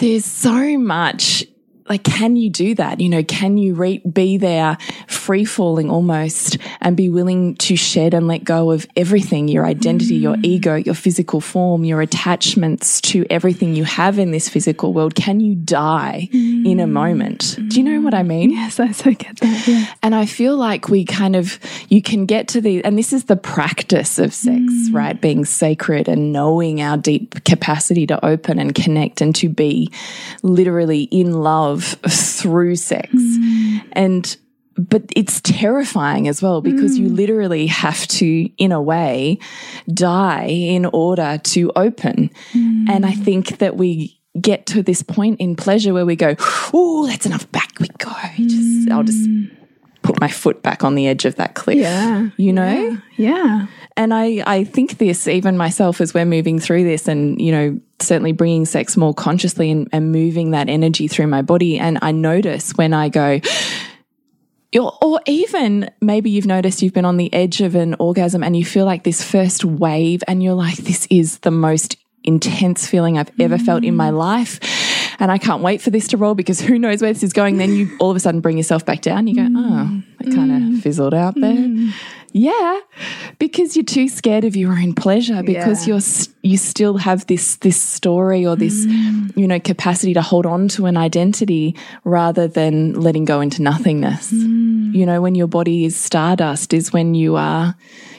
there's 0.00 0.24
so 0.24 0.76
much 0.78 1.44
like 1.88 2.04
can 2.04 2.36
you 2.36 2.50
do 2.50 2.74
that? 2.76 3.00
You 3.00 3.08
know 3.08 3.22
can 3.22 3.58
you 3.58 3.74
re- 3.74 3.98
be 3.98 4.36
there 4.36 4.76
free 5.06 5.44
falling 5.44 5.90
almost 5.90 6.58
and 6.80 6.96
be 6.96 7.10
willing 7.10 7.56
to 7.56 7.76
shed 7.76 8.14
and 8.14 8.26
let 8.28 8.44
go 8.44 8.70
of 8.70 8.86
everything 8.96 9.48
your 9.48 9.66
identity 9.66 10.16
your 10.16 10.36
mm. 10.36 10.44
ego 10.44 10.74
your 10.74 10.94
physical 10.94 11.40
form 11.40 11.84
your 11.84 12.00
attachments 12.00 13.00
to 13.00 13.26
everything 13.30 13.74
you 13.74 13.84
have 13.84 14.18
in 14.18 14.30
this 14.30 14.48
physical 14.48 14.92
world? 14.92 15.14
Can 15.14 15.40
you 15.40 15.54
die 15.54 16.28
in 16.32 16.80
a 16.80 16.86
moment? 16.86 17.56
Do 17.68 17.76
you 17.78 17.82
know 17.82 18.00
what 18.00 18.14
i 18.14 18.22
mm. 18.22 18.28
mean? 18.28 18.50
Yes, 18.50 18.80
I 18.80 18.92
so 18.92 19.12
get 19.12 19.36
that. 19.40 19.96
And 20.02 20.14
I 20.14 20.26
feel 20.26 20.56
like 20.56 20.88
we 20.88 21.04
kind 21.04 21.36
of, 21.36 21.58
you 21.88 22.02
can 22.02 22.26
get 22.26 22.48
to 22.48 22.60
the, 22.60 22.84
and 22.84 22.98
this 22.98 23.12
is 23.12 23.24
the 23.24 23.36
practice 23.36 24.18
of 24.18 24.32
sex, 24.34 24.60
mm. 24.60 24.94
right? 24.94 25.20
Being 25.20 25.44
sacred 25.44 26.08
and 26.08 26.32
knowing 26.32 26.80
our 26.80 26.96
deep 26.96 27.44
capacity 27.44 28.06
to 28.06 28.24
open 28.24 28.58
and 28.58 28.74
connect 28.74 29.20
and 29.20 29.34
to 29.36 29.48
be 29.48 29.90
literally 30.42 31.02
in 31.04 31.32
love 31.32 31.77
through 31.80 32.76
sex. 32.76 33.12
And, 33.92 34.36
but 34.76 35.02
it's 35.16 35.40
terrifying 35.40 36.28
as 36.28 36.40
well 36.42 36.60
because 36.60 36.98
you 36.98 37.08
mm. 37.08 37.16
literally 37.16 37.66
have 37.66 38.06
to, 38.08 38.50
in 38.58 38.72
a 38.72 38.80
way, 38.80 39.38
die 39.92 40.46
in 40.46 40.86
order 40.86 41.40
to 41.44 41.72
open. 41.74 42.30
Mm. 42.52 42.88
And 42.88 43.06
I 43.06 43.12
think 43.12 43.58
that 43.58 43.76
we, 43.76 44.18
get 44.40 44.66
to 44.66 44.82
this 44.84 45.02
point 45.02 45.40
in 45.40 45.56
pleasure 45.56 45.92
where 45.92 46.06
we 46.06 46.14
go, 46.14 46.36
oh, 46.72 47.06
that's 47.08 47.26
enough. 47.26 47.50
Back 47.50 47.72
we 47.80 47.88
go. 47.98 48.12
Just, 48.36 48.90
I'll 48.90 49.02
just 49.02 49.28
mm. 49.28 49.50
Put 50.08 50.20
my 50.22 50.28
foot 50.28 50.62
back 50.62 50.84
on 50.84 50.94
the 50.94 51.06
edge 51.06 51.26
of 51.26 51.36
that 51.36 51.54
cliff. 51.54 51.76
Yeah. 51.76 52.30
You 52.38 52.54
know? 52.54 52.96
Yeah. 53.16 53.66
And 53.94 54.14
I, 54.14 54.42
I 54.46 54.64
think 54.64 54.96
this, 54.96 55.28
even 55.28 55.58
myself, 55.58 56.00
as 56.00 56.14
we're 56.14 56.24
moving 56.24 56.58
through 56.58 56.84
this 56.84 57.08
and, 57.08 57.38
you 57.38 57.52
know, 57.52 57.78
certainly 57.98 58.32
bringing 58.32 58.64
sex 58.64 58.96
more 58.96 59.12
consciously 59.12 59.70
and, 59.70 59.86
and 59.92 60.10
moving 60.10 60.52
that 60.52 60.70
energy 60.70 61.08
through 61.08 61.26
my 61.26 61.42
body. 61.42 61.78
And 61.78 61.98
I 62.00 62.12
notice 62.12 62.72
when 62.72 62.94
I 62.94 63.10
go, 63.10 63.40
or, 64.74 64.96
or 65.02 65.20
even 65.26 65.90
maybe 66.00 66.30
you've 66.30 66.46
noticed 66.46 66.80
you've 66.80 66.94
been 66.94 67.04
on 67.04 67.18
the 67.18 67.30
edge 67.34 67.60
of 67.60 67.74
an 67.74 67.94
orgasm 67.98 68.42
and 68.42 68.56
you 68.56 68.64
feel 68.64 68.86
like 68.86 69.04
this 69.04 69.22
first 69.22 69.62
wave 69.62 70.22
and 70.26 70.42
you're 70.42 70.54
like, 70.54 70.78
this 70.78 71.06
is 71.10 71.40
the 71.40 71.50
most 71.50 71.98
intense 72.24 72.86
feeling 72.86 73.18
I've 73.18 73.32
ever 73.38 73.58
felt 73.58 73.84
in 73.84 73.94
my 73.94 74.10
mm. 74.10 74.16
life. 74.16 74.58
And 75.20 75.32
I 75.32 75.38
can't 75.38 75.62
wait 75.62 75.80
for 75.82 75.90
this 75.90 76.08
to 76.08 76.16
roll 76.16 76.34
because 76.34 76.60
who 76.60 76.78
knows 76.78 77.02
where 77.02 77.12
this 77.12 77.22
is 77.22 77.32
going. 77.32 77.58
Then 77.58 77.74
you 77.74 77.96
all 77.98 78.10
of 78.10 78.16
a 78.16 78.20
sudden 78.20 78.40
bring 78.40 78.56
yourself 78.56 78.84
back 78.86 79.00
down. 79.00 79.26
You 79.26 79.34
go, 79.34 79.42
mm. 79.42 79.54
oh, 79.56 80.02
it 80.20 80.34
kind 80.34 80.50
of 80.52 80.58
mm. 80.58 80.82
fizzled 80.82 81.14
out 81.14 81.34
there. 81.34 81.54
Mm. 81.54 81.92
Yeah, 82.32 82.80
because 83.38 83.74
you're 83.74 83.84
too 83.84 84.08
scared 84.08 84.44
of 84.44 84.54
your 84.54 84.72
own 84.72 84.94
pleasure 84.94 85.42
because 85.42 85.86
Yeah. 85.86 85.94
you're 85.94 86.02
you 86.42 86.56
still 86.56 86.98
have 86.98 87.26
this 87.26 87.56
this 87.56 87.80
story 87.80 88.46
or 88.46 88.54
this 88.54 88.84
you 89.34 89.46
know 89.48 89.58
capacity 89.58 90.14
to 90.14 90.22
hold 90.22 90.44
on 90.46 90.68
to 90.68 90.86
an 90.86 90.96
identity 90.96 91.74
rather 92.04 92.46
than 92.46 92.92
letting 93.00 93.24
go 93.24 93.40
into 93.40 93.62
nothingness. 93.62 94.30
You 94.30 95.06
know, 95.06 95.20
when 95.20 95.34
your 95.34 95.48
body 95.48 95.84
is 95.84 95.96
stardust 95.96 96.72
is 96.74 96.92
when 96.92 97.14
you 97.14 97.36
are 97.36 97.74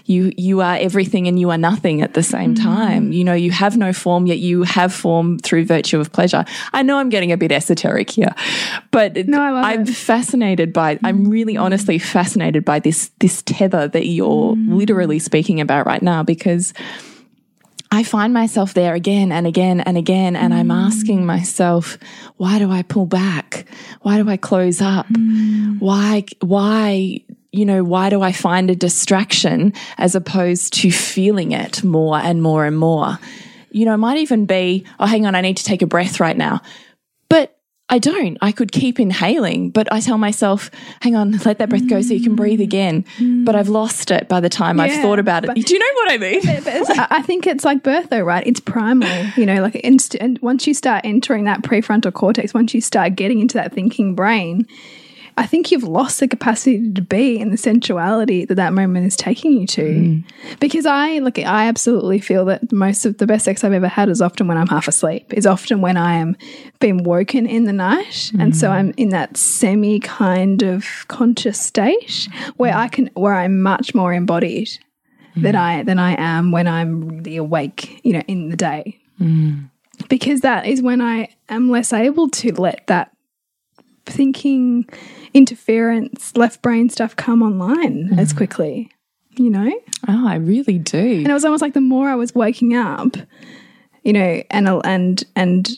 you 0.10 0.34
you 0.38 0.62
are 0.62 0.76
everything 0.76 1.28
and 1.28 1.40
you 1.40 1.52
are 1.52 1.58
nothing 1.58 2.02
at 2.02 2.16
the 2.16 2.24
same 2.24 2.56
mm-hmm. 2.56 2.66
time. 2.66 3.12
You 3.12 3.24
know, 3.24 3.34
you 3.34 3.52
have 3.52 3.78
no 3.78 3.94
form 3.94 4.26
yet 4.26 4.40
you 4.40 4.64
have 4.64 4.94
form 4.94 5.38
through 5.38 5.66
virtue 5.66 6.00
of 6.00 6.12
pleasure. 6.12 6.44
I 6.74 6.82
know 6.82 6.98
I'm 6.98 7.10
getting 7.10 7.32
a 7.32 7.38
bit 7.38 7.52
esoteric 7.52 8.10
here, 8.10 8.34
but 8.92 9.28
No, 9.28 9.42
I 9.42 9.74
it. 9.74 9.90
fascinated 9.90 10.74
by 10.74 11.00
I'm 11.04 11.20
mm-hmm. 11.20 11.30
really 11.30 11.58
honestly 11.58 12.00
fascinated 12.00 12.66
by 12.66 12.80
this 12.80 13.12
this 13.20 13.44
tether 13.44 13.88
that 13.88 14.08
you're 14.08 14.56
mm-hmm. 14.56 14.74
literally 14.74 15.20
speaking 15.20 15.62
about 15.62 15.86
right 15.86 16.02
now 16.02 16.24
because 16.24 16.74
I 17.92 18.04
find 18.04 18.34
myself 18.34 18.76
there 18.76 18.94
again 18.94 19.32
and 19.32 19.48
again 19.48 19.80
and 19.80 19.98
again, 19.98 20.36
and 20.36 20.54
I'm 20.54 20.70
asking 20.70 21.26
myself, 21.26 21.98
why 22.38 22.60
do 22.60 22.70
I 22.70 22.84
pull 22.84 23.08
back? 23.08 23.66
Why 24.04 24.22
do 24.22 24.30
I 24.30 24.38
close 24.38 24.80
up? 24.80 25.08
Why, 25.80 26.26
why, 26.42 27.22
you 27.52 27.66
know, 27.66 27.84
why 27.84 28.10
do 28.10 28.22
I 28.22 28.32
find 28.32 28.70
a 28.70 28.76
distraction 28.76 29.74
as 29.98 30.16
opposed 30.16 30.74
to 30.74 30.92
feeling 30.92 31.52
it 31.52 31.84
more 31.84 32.18
and 32.18 32.42
more 32.42 32.66
and 32.66 32.78
more? 32.78 33.20
You 33.72 33.86
know, 33.86 33.94
it 33.94 33.98
might 33.98 34.18
even 34.18 34.46
be, 34.46 34.86
oh, 35.00 35.06
hang 35.06 35.26
on, 35.26 35.36
I 35.36 35.42
need 35.42 35.58
to 35.58 35.64
take 35.64 35.82
a 35.82 35.88
breath 35.88 36.20
right 36.20 36.38
now. 36.38 36.62
But 37.28 37.56
I 37.92 37.98
don't. 37.98 38.38
I 38.40 38.52
could 38.52 38.72
keep 38.72 39.00
inhaling, 39.00 39.72
but 39.72 39.92
I 39.92 40.00
tell 40.00 40.20
myself, 40.20 40.70
hang 41.02 41.16
on, 41.16 41.32
let 41.44 41.58
that 41.58 41.70
breath 41.70 41.88
go 41.90 42.02
so 42.02 42.14
you 42.14 42.24
can 42.24 42.36
breathe 42.36 42.60
mm. 42.60 42.64
again. 42.64 43.06
But 43.46 43.56
I've 43.56 43.70
lost 43.70 44.12
it 44.12 44.28
by 44.28 44.40
the 44.40 44.50
time 44.50 44.80
I've 44.80 45.02
thought 45.02 45.18
about 45.18 45.44
it. 45.44 45.48
but- 45.48 45.56
Do 45.56 45.74
you 45.74 45.80
know 45.80 45.86
what 45.96 46.12
I 46.12 46.18
mean? 46.18 46.42
But 46.44 46.68
I 47.12 47.24
think 47.24 47.48
it's 47.48 47.66
like 47.66 47.82
birth, 47.82 48.10
though, 48.12 48.22
right? 48.22 48.46
It's 48.46 48.60
primal, 48.60 49.10
you 49.36 49.46
know. 49.48 49.62
Like, 49.62 49.76
inst- 49.76 50.16
and 50.16 50.38
once 50.40 50.68
you 50.68 50.76
start 50.76 51.04
entering 51.04 51.46
that 51.46 51.64
prefrontal 51.64 52.14
cortex, 52.14 52.54
once 52.54 52.76
you 52.76 52.82
start 52.82 53.16
getting 53.16 53.40
into 53.40 53.56
that 53.56 53.74
thinking 53.74 54.14
brain, 54.14 54.68
I 55.40 55.46
think 55.46 55.72
you've 55.72 55.84
lost 55.84 56.20
the 56.20 56.28
capacity 56.28 56.92
to 56.92 57.02
be 57.02 57.40
in 57.40 57.50
the 57.50 57.56
sensuality 57.56 58.44
that 58.44 58.56
that 58.56 58.74
moment 58.74 59.08
is 59.08 59.16
taking 59.16 59.54
you 59.54 59.66
to. 59.68 59.82
Mm. 59.82 60.24
Because 60.60 60.86
I 60.86 61.20
look, 61.20 61.40
I 61.40 61.70
absolutely 61.70 62.20
feel 62.20 62.44
that 62.46 62.74
most 62.74 63.06
of 63.06 63.20
the 63.20 63.26
best 63.26 63.46
sex 63.46 63.64
I've 63.64 63.72
ever 63.72 63.88
had 63.88 64.10
is 64.10 64.22
often 64.22 64.50
when 64.50 64.58
I'm 64.58 64.68
half 64.68 64.90
asleep. 64.90 65.34
Is 65.34 65.46
often 65.46 65.80
when 65.80 65.96
I 65.96 66.16
am 66.16 66.36
being 66.82 67.04
woken 67.04 67.46
in 67.46 67.64
the 67.64 67.72
night, 67.72 68.34
and 68.38 68.54
so 68.54 68.68
mm. 68.68 68.72
I'm 68.72 68.94
in 68.98 69.10
that 69.10 69.38
semi 69.38 70.02
kind 70.02 70.62
of 70.62 71.06
conscious 71.08 71.58
state 71.58 72.28
where 72.58 72.76
I 72.76 72.90
can, 72.90 73.10
where 73.14 73.34
I'm 73.34 73.62
much 73.62 73.96
more 73.96 74.14
embodied 74.14 74.68
mm. 75.38 75.42
than 75.42 75.56
I 75.56 75.84
than 75.84 76.00
I 76.00 76.20
am 76.22 76.52
when 76.52 76.68
I'm 76.68 77.08
really 77.08 77.38
awake, 77.38 78.02
you 78.04 78.12
know, 78.12 78.24
in 78.28 78.50
the 78.50 78.58
day. 78.58 79.00
Because 80.10 80.42
that 80.42 80.66
is 80.66 80.82
when 80.82 81.00
I 81.00 81.30
am 81.48 81.70
less 81.70 81.94
able 81.94 82.30
to 82.30 82.54
let 82.60 82.86
that 82.88 83.16
thinking 84.06 84.86
interference, 85.34 86.36
left 86.36 86.62
brain 86.62 86.90
stuff 86.90 87.16
come 87.16 87.42
online 87.42 88.18
as 88.20 88.34
mm. 88.34 88.38
quickly. 88.38 88.92
You 89.32 89.50
know? 89.50 89.72
Oh, 90.08 90.28
I 90.28 90.36
really 90.36 90.80
do. 90.80 90.98
And 90.98 91.28
it 91.28 91.34
was 91.34 91.46
almost 91.46 91.62
like 91.62 91.74
the 91.74 91.82
more 91.82 92.10
I 92.10 92.16
was 92.16 92.36
waking 92.36 92.76
up, 92.76 93.16
you 94.04 94.12
know, 94.12 94.44
and 94.50 94.68
and 94.84 95.24
and 95.36 95.70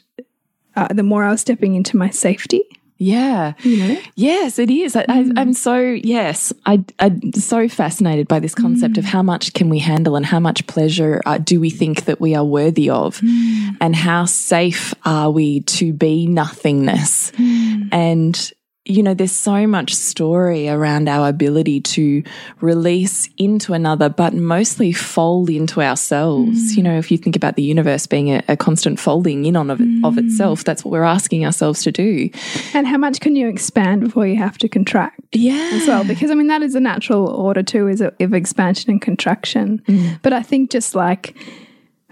uh, 0.75 0.88
the 0.88 1.03
more 1.03 1.24
I 1.24 1.31
was 1.31 1.41
stepping 1.41 1.75
into 1.75 1.98
my 1.98 2.10
safety. 2.10 2.63
Yeah. 2.98 3.53
You 3.63 3.77
know? 3.77 4.01
Yes, 4.15 4.60
it 4.60 4.70
is. 4.70 4.96
I, 4.96 5.01
I, 5.01 5.24
mm. 5.24 5.34
I'm 5.36 5.53
so, 5.53 5.79
yes, 5.79 6.53
I, 6.67 6.86
I'm 7.00 7.34
so 7.34 7.67
fascinated 7.67 8.27
by 8.27 8.39
this 8.39 8.53
concept 8.53 9.00
of 9.00 9.05
mm. 9.05 9.08
how 9.08 9.24
much 9.24 9.53
can 9.53 9.70
we 9.70 9.79
handle 9.79 10.15
and 10.15 10.24
how 10.24 10.39
much 10.39 10.67
pleasure 10.67 11.20
uh, 11.25 11.39
do 11.39 11.60
we 11.60 11.72
think 11.72 12.05
that 12.05 12.22
we 12.22 12.36
are 12.36 12.46
worthy 12.46 12.91
of 12.91 13.20
and 13.81 13.96
how 13.96 14.25
safe 14.25 14.93
are 15.03 15.31
we 15.31 15.62
to 15.62 15.93
be 15.93 16.27
nothingness. 16.27 17.31
And, 17.91 18.51
you 18.91 19.03
know, 19.03 19.13
there's 19.13 19.31
so 19.31 19.65
much 19.65 19.93
story 19.93 20.69
around 20.69 21.07
our 21.07 21.29
ability 21.29 21.81
to 21.81 22.24
release 22.60 23.29
into 23.38 23.74
another, 23.74 24.10
but 24.10 24.33
mostly 24.33 24.91
fold 24.91 25.50
into 25.50 25.81
ourselves. 25.81 26.75
You 26.75 26.81
mm. 26.81 26.86
know, 26.86 26.98
if 26.98 27.12
you 27.12 27.17
think 27.17 27.36
about 27.36 27.55
the 27.55 27.63
universe 27.63 28.05
being 28.07 28.29
a, 28.29 28.43
a 28.48 28.57
constant 28.57 29.00
folding 29.00 29.45
in 29.45 29.55
on 29.55 29.69
of, 29.69 29.79
it, 29.79 29.88
of 30.03 30.15
mm. 30.15 30.25
itself, 30.25 30.63
that's 30.63 30.83
what 30.83 30.91
we're 30.91 31.03
asking 31.03 31.45
ourselves 31.45 31.83
to 31.83 31.91
do. 31.91 32.29
And 32.74 32.88
how 32.88 32.98
much 32.98 33.19
can 33.19 33.36
you 33.36 33.48
expand 33.48 34.01
before 34.01 34.27
you 34.27 34.38
have 34.38 34.57
to 34.60 34.69
contract? 34.69 35.19
Yeah. 35.31 35.71
as 35.74 35.88
well 35.88 36.03
because 36.03 36.29
I 36.29 36.36
mean 36.36 36.48
that 36.48 36.62
is 36.62 36.75
a 36.75 36.79
natural 36.81 37.27
order 37.27 37.63
too 37.63 37.88
is 37.88 38.01
of 38.01 38.33
expansion 38.33 38.91
and 38.91 39.01
contraction. 39.01 39.81
Mm. 39.88 40.19
But 40.21 40.33
I 40.33 40.43
think 40.43 40.69
just 40.69 40.93
like 40.93 41.36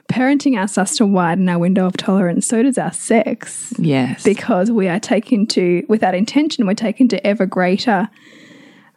parenting 0.10 0.58
asks 0.58 0.78
us 0.78 0.98
to 0.98 1.06
widen 1.06 1.48
our 1.48 1.60
window 1.60 1.86
of 1.86 1.96
tolerance, 1.96 2.48
so 2.48 2.64
does 2.64 2.78
our 2.78 2.92
sex 2.92 3.74
Yes. 3.78 4.24
because 4.24 4.72
we 4.72 4.88
are 4.88 5.00
taken 5.00 5.46
to 5.48 5.84
with 5.88 6.02
that 6.02 6.16
intention 6.16 6.66
we're 6.68 6.74
taken 6.74 7.08
to 7.10 7.26
ever 7.26 7.46
greater 7.46 8.10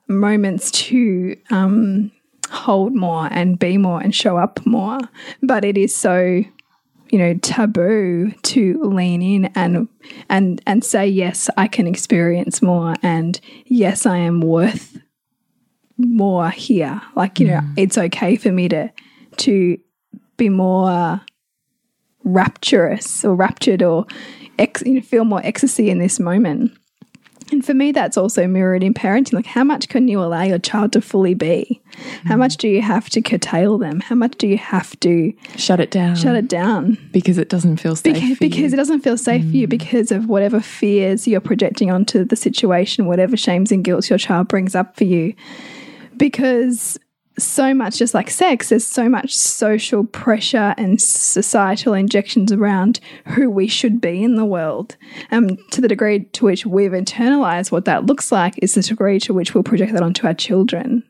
moments 0.08 0.70
to 0.72 1.36
um, 1.50 2.10
hold 2.50 2.94
more 2.94 3.28
and 3.30 3.58
be 3.58 3.78
more 3.78 4.00
and 4.00 4.14
show 4.14 4.36
up 4.36 4.64
more. 4.66 4.98
But 5.42 5.64
it 5.64 5.78
is 5.78 5.94
so 5.94 6.42
you 7.10 7.18
know 7.18 7.34
taboo 7.42 8.32
to 8.42 8.82
lean 8.82 9.20
in 9.20 9.44
and 9.54 9.86
and 10.30 10.62
and 10.66 10.82
say 10.82 11.06
yes 11.06 11.50
I 11.58 11.68
can 11.68 11.86
experience 11.86 12.62
more 12.62 12.94
and 13.02 13.38
yes 13.66 14.06
I 14.06 14.16
am 14.16 14.40
worth 14.40 14.98
more 15.98 16.48
here 16.48 17.02
like 17.14 17.38
you 17.38 17.48
know 17.48 17.60
it's 17.76 17.98
okay 17.98 18.36
for 18.36 18.50
me 18.50 18.66
to 18.70 18.90
to 19.36 19.78
be 20.42 20.48
more 20.48 21.20
rapturous 22.24 23.24
or 23.24 23.34
raptured 23.34 23.82
or 23.82 24.06
ex, 24.58 24.82
you 24.82 24.94
know 24.94 25.00
feel 25.00 25.24
more 25.24 25.40
ecstasy 25.44 25.88
in 25.88 25.98
this 25.98 26.18
moment 26.18 26.72
and 27.52 27.64
for 27.64 27.74
me 27.74 27.92
that's 27.92 28.16
also 28.16 28.46
mirrored 28.46 28.82
in 28.82 28.94
parenting 28.94 29.34
like 29.34 29.46
how 29.46 29.62
much 29.62 29.88
can 29.88 30.08
you 30.08 30.20
allow 30.20 30.42
your 30.42 30.58
child 30.58 30.92
to 30.92 31.00
fully 31.00 31.34
be 31.34 31.80
how 32.24 32.36
much 32.36 32.56
do 32.56 32.68
you 32.68 32.80
have 32.80 33.08
to 33.08 33.20
curtail 33.20 33.78
them 33.78 34.00
how 34.00 34.14
much 34.14 34.36
do 34.38 34.48
you 34.48 34.58
have 34.58 34.98
to 35.00 35.32
shut 35.56 35.78
it 35.78 35.90
down. 35.90 36.16
shut 36.16 36.34
it 36.34 36.48
down 36.48 36.96
because 37.12 37.38
it 37.38 37.48
doesn't 37.48 37.76
feel 37.76 37.94
safe. 37.94 38.14
because, 38.14 38.36
for 38.36 38.40
because 38.40 38.58
you. 38.58 38.66
it 38.66 38.76
doesn't 38.76 39.00
feel 39.00 39.18
safe 39.18 39.42
for 39.42 39.56
you 39.56 39.66
mm. 39.66 39.70
because 39.70 40.10
of 40.10 40.28
whatever 40.28 40.60
fears 40.60 41.28
you're 41.28 41.40
projecting 41.40 41.90
onto 41.90 42.24
the 42.24 42.36
situation, 42.36 43.06
whatever 43.06 43.36
shames 43.36 43.70
and 43.70 43.84
guilt 43.84 44.08
your 44.08 44.18
child 44.18 44.48
brings 44.48 44.74
up 44.74 44.96
for 44.96 45.04
you. 45.04 45.34
Because 46.16 46.98
so 47.38 47.74
much, 47.74 47.98
just 47.98 48.14
like 48.14 48.30
sex, 48.30 48.68
there's 48.68 48.86
so 48.86 49.08
much 49.08 49.34
social 49.34 50.04
pressure 50.04 50.74
and 50.76 51.00
societal 51.00 51.94
injections 51.94 52.52
around 52.52 53.00
who 53.28 53.50
we 53.50 53.66
should 53.66 54.00
be 54.00 54.22
in 54.22 54.36
the 54.36 54.44
world. 54.44 54.96
Um, 55.30 55.56
to 55.70 55.80
the 55.80 55.88
degree 55.88 56.24
to 56.24 56.44
which 56.44 56.66
we've 56.66 56.92
internalized 56.92 57.72
what 57.72 57.86
that 57.86 58.06
looks 58.06 58.30
like 58.30 58.54
is 58.62 58.74
the 58.74 58.82
degree 58.82 59.18
to 59.20 59.32
which 59.32 59.54
we'll 59.54 59.62
project 59.62 59.92
that 59.92 60.02
onto 60.02 60.26
our 60.26 60.34
children. 60.34 61.02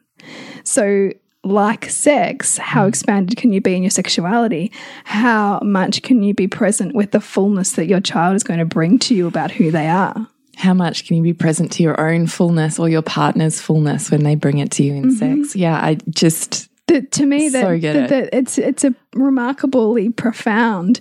So, 0.64 1.10
like 1.44 1.90
sex, 1.90 2.56
how 2.56 2.86
expanded 2.86 3.36
can 3.36 3.52
you 3.52 3.60
be 3.60 3.74
in 3.74 3.82
your 3.82 3.90
sexuality? 3.90 4.70
How 5.04 5.58
much 5.64 6.02
can 6.02 6.22
you 6.22 6.34
be 6.34 6.46
present 6.46 6.94
with 6.94 7.10
the 7.10 7.20
fullness 7.20 7.72
that 7.72 7.88
your 7.88 8.00
child 8.00 8.36
is 8.36 8.44
going 8.44 8.60
to 8.60 8.64
bring 8.64 8.98
to 9.00 9.14
you 9.14 9.26
about 9.26 9.50
who 9.50 9.72
they 9.72 9.88
are? 9.88 10.28
How 10.56 10.74
much 10.74 11.06
can 11.06 11.16
you 11.16 11.22
be 11.22 11.32
present 11.32 11.72
to 11.72 11.82
your 11.82 12.00
own 12.00 12.26
fullness 12.26 12.78
or 12.78 12.88
your 12.88 13.02
partner's 13.02 13.60
fullness 13.60 14.10
when 14.10 14.22
they 14.22 14.34
bring 14.34 14.58
it 14.58 14.70
to 14.72 14.82
you 14.82 14.94
in 14.94 15.04
mm-hmm. 15.04 15.42
sex? 15.42 15.56
Yeah, 15.56 15.76
I 15.76 15.98
just 16.10 16.68
to 17.00 17.26
me, 17.26 17.48
that, 17.48 17.62
So 17.62 17.78
that, 17.78 17.96
it. 17.96 18.08
that 18.10 18.28
it's 18.32 18.58
it's 18.58 18.84
a 18.84 18.94
remarkably 19.14 20.10
profound 20.10 21.00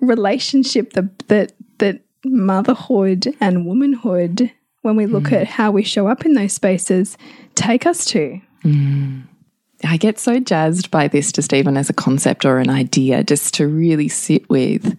relationship 0.00 0.92
that 0.94 1.18
that 1.28 1.52
that 1.78 2.00
motherhood 2.24 3.34
and 3.40 3.66
womanhood, 3.66 4.50
when 4.82 4.96
we 4.96 5.06
look 5.06 5.24
mm. 5.24 5.40
at 5.40 5.46
how 5.46 5.70
we 5.70 5.82
show 5.82 6.08
up 6.08 6.24
in 6.24 6.34
those 6.34 6.52
spaces, 6.52 7.16
take 7.54 7.86
us 7.86 8.04
to. 8.06 8.40
Mm. 8.64 9.24
I 9.84 9.98
get 9.98 10.18
so 10.18 10.40
jazzed 10.40 10.90
by 10.90 11.06
this 11.08 11.30
just 11.32 11.52
even 11.52 11.76
as 11.76 11.90
a 11.90 11.94
concept 11.94 12.44
or 12.44 12.58
an 12.58 12.70
idea, 12.70 13.22
just 13.22 13.54
to 13.54 13.68
really 13.68 14.08
sit 14.08 14.48
with 14.48 14.96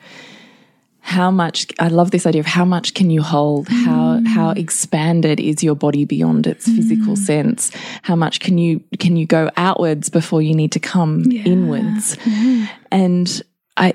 how 1.08 1.32
much 1.32 1.68
I 1.80 1.88
love 1.88 2.12
this 2.12 2.26
idea 2.26 2.42
of 2.42 2.46
how 2.46 2.66
much 2.66 2.94
can 2.94 3.10
you 3.10 3.22
hold? 3.22 3.70
How 3.70 4.22
how 4.28 4.54
mm. 4.54 4.58
expanded 4.58 5.40
is 5.40 5.64
your 5.64 5.74
body 5.74 6.04
beyond 6.04 6.46
its 6.46 6.68
mm. 6.68 6.76
physical 6.76 7.16
sense? 7.16 7.72
How 8.02 8.18
much 8.18 8.42
can 8.42 8.58
you 8.58 8.84
can 9.00 9.16
you 9.16 9.26
go 9.26 9.50
outwards 9.56 10.10
before 10.10 10.42
you 10.42 10.54
need 10.54 10.74
to 10.74 10.82
come 10.82 11.32
inwards? 11.32 12.18
Mm. 12.18 12.70
And 12.92 13.42
I 13.78 13.94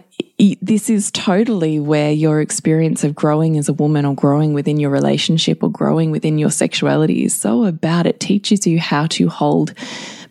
this 0.62 0.88
is 0.88 1.10
totally 1.10 1.78
where 1.78 2.12
your 2.12 2.40
experience 2.40 3.04
of 3.04 3.14
growing 3.14 3.58
as 3.58 3.68
a 3.68 3.74
woman 3.74 4.06
or 4.06 4.14
growing 4.14 4.54
within 4.54 4.80
your 4.80 4.90
relationship 4.90 5.62
or 5.62 5.70
growing 5.70 6.12
within 6.12 6.38
your 6.38 6.50
sexuality 6.50 7.26
is 7.26 7.38
so 7.38 7.64
about 7.64 8.06
it 8.06 8.20
teaches 8.20 8.66
you 8.66 8.80
how 8.80 9.06
to 9.08 9.28
hold 9.28 9.74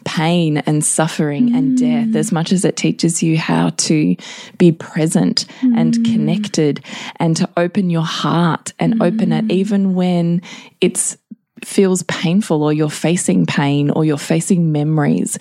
pain 0.06 0.58
and 0.58 0.84
suffering 0.84 1.56
and 1.56 1.78
death 1.78 2.08
mm. 2.08 2.16
as 2.16 2.32
much 2.32 2.52
as 2.52 2.66
it 2.66 2.76
teaches 2.76 3.22
you 3.22 3.38
how 3.38 3.70
to 3.72 4.16
be 4.58 4.72
present 4.72 5.46
and 5.62 5.94
mm. 5.94 6.06
connected 6.06 6.84
and 7.18 7.38
to 7.38 7.50
open 7.58 7.90
your 7.90 8.06
heart 8.06 8.74
and 8.80 9.02
open 9.02 9.32
it 9.32 9.46
mm. 9.46 9.52
even 9.52 9.96
when 9.96 10.42
it's 10.80 11.18
feels 11.64 12.02
painful 12.04 12.64
or 12.64 12.74
you're 12.74 12.90
facing 12.90 13.46
pain 13.46 13.92
or 13.92 14.04
you're 14.04 14.18
facing 14.18 14.72
memories 14.72 15.38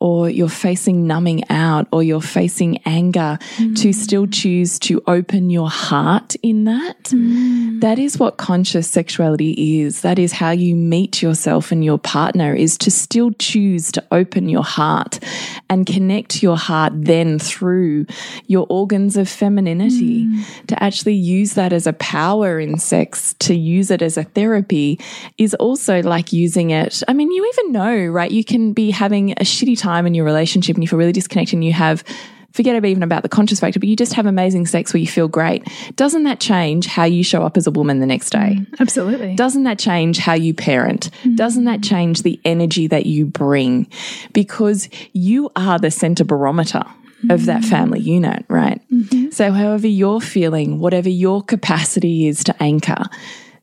or 0.00 0.30
you're 0.30 0.48
facing 0.48 1.06
numbing 1.06 1.48
out 1.50 1.86
or 1.92 2.02
you're 2.02 2.22
facing 2.22 2.78
anger 2.86 3.38
mm. 3.56 3.76
to 3.76 3.92
still 3.92 4.26
choose 4.26 4.78
to 4.78 5.02
open 5.06 5.50
your 5.50 5.68
heart 5.68 6.34
in 6.42 6.64
that. 6.64 7.04
Mm. 7.04 7.80
That 7.82 7.98
is 7.98 8.18
what 8.18 8.38
conscious 8.38 8.90
sexuality 8.90 9.82
is. 9.82 10.00
That 10.00 10.18
is 10.18 10.32
how 10.32 10.52
you 10.52 10.74
meet 10.74 11.20
yourself 11.20 11.70
and 11.70 11.84
your 11.84 11.98
partner 11.98 12.54
is 12.54 12.78
to 12.78 12.90
still 12.90 13.30
choose 13.32 13.92
to 13.92 14.04
open 14.10 14.48
your 14.48 14.64
heart 14.64 15.20
and 15.68 15.86
connect 15.86 16.42
your 16.42 16.56
heart 16.56 16.94
then 16.96 17.38
through 17.38 18.06
your 18.46 18.66
organs 18.70 19.18
of 19.18 19.28
femininity 19.28 20.24
mm. 20.24 20.66
to 20.66 20.82
actually 20.82 21.14
use 21.14 21.54
that 21.54 21.74
as 21.74 21.86
a 21.86 21.92
power 21.92 22.58
in 22.58 22.78
sex, 22.78 23.34
to 23.40 23.54
use 23.54 23.90
it 23.90 24.00
as 24.00 24.16
a 24.16 24.24
therapy 24.24 24.98
is 25.36 25.52
also 25.54 26.02
like 26.02 26.32
using 26.32 26.70
it. 26.70 27.02
I 27.06 27.12
mean, 27.12 27.30
you 27.30 27.46
even 27.52 27.72
know, 27.72 28.06
right? 28.06 28.30
You 28.30 28.44
can 28.44 28.72
be 28.72 28.90
having 28.90 29.32
a 29.32 29.44
shitty 29.44 29.78
time 29.78 29.89
in 29.98 30.14
your 30.14 30.24
relationship 30.24 30.76
and 30.76 30.82
you 30.82 30.88
feel 30.88 30.98
really 30.98 31.12
disconnected 31.12 31.54
and 31.54 31.64
you 31.64 31.72
have 31.72 32.04
forget 32.52 32.84
even 32.84 33.02
about 33.02 33.22
the 33.22 33.28
conscious 33.28 33.60
factor, 33.60 33.78
but 33.78 33.88
you 33.88 33.96
just 33.96 34.12
have 34.14 34.26
amazing 34.26 34.66
sex 34.66 34.92
where 34.92 35.00
you 35.00 35.06
feel 35.06 35.28
great. 35.28 35.64
Doesn't 35.96 36.24
that 36.24 36.40
change 36.40 36.86
how 36.86 37.04
you 37.04 37.22
show 37.22 37.42
up 37.42 37.56
as 37.56 37.66
a 37.66 37.70
woman 37.70 38.00
the 38.00 38.06
next 38.06 38.30
day? 38.30 38.56
Mm, 38.58 38.80
absolutely. 38.80 39.34
Doesn't 39.36 39.62
that 39.64 39.78
change 39.78 40.18
how 40.18 40.34
you 40.34 40.52
parent? 40.52 41.10
Mm-hmm. 41.20 41.36
Doesn't 41.36 41.64
that 41.64 41.82
change 41.82 42.22
the 42.22 42.40
energy 42.44 42.86
that 42.88 43.06
you 43.06 43.26
bring? 43.26 43.86
Because 44.32 44.88
you 45.12 45.50
are 45.56 45.78
the 45.78 45.90
center 45.90 46.24
barometer 46.24 46.82
of 47.28 47.46
that 47.46 47.60
mm-hmm. 47.60 47.70
family 47.70 48.00
unit, 48.00 48.44
right? 48.48 48.80
Mm-hmm. 48.90 49.30
So 49.30 49.52
however 49.52 49.86
you're 49.86 50.20
feeling, 50.20 50.78
whatever 50.78 51.08
your 51.08 51.42
capacity 51.42 52.26
is 52.26 52.42
to 52.44 52.62
anchor, 52.62 53.04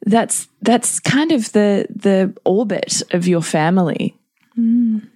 that's 0.06 0.48
that's 0.62 1.00
kind 1.00 1.32
of 1.32 1.52
the 1.54 1.88
the 1.90 2.34
orbit 2.46 3.02
of 3.12 3.28
your 3.28 3.42
family. 3.42 4.16
Mm. 4.58 5.08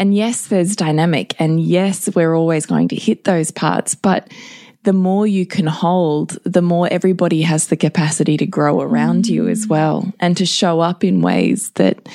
And 0.00 0.14
yes, 0.14 0.46
there's 0.46 0.74
dynamic, 0.74 1.38
and 1.38 1.60
yes, 1.60 2.08
we're 2.14 2.34
always 2.34 2.64
going 2.64 2.88
to 2.88 2.96
hit 2.96 3.24
those 3.24 3.50
parts, 3.50 3.94
but 3.94 4.32
the 4.84 4.94
more 4.94 5.26
you 5.26 5.44
can 5.44 5.66
hold, 5.66 6.38
the 6.44 6.62
more 6.62 6.88
everybody 6.90 7.42
has 7.42 7.66
the 7.66 7.76
capacity 7.76 8.38
to 8.38 8.46
grow 8.46 8.80
around 8.80 9.26
you 9.26 9.46
as 9.46 9.66
mm. 9.66 9.68
well 9.68 10.10
and 10.18 10.38
to 10.38 10.46
show 10.46 10.80
up 10.80 11.04
in 11.04 11.20
ways 11.20 11.70
that 11.72 12.08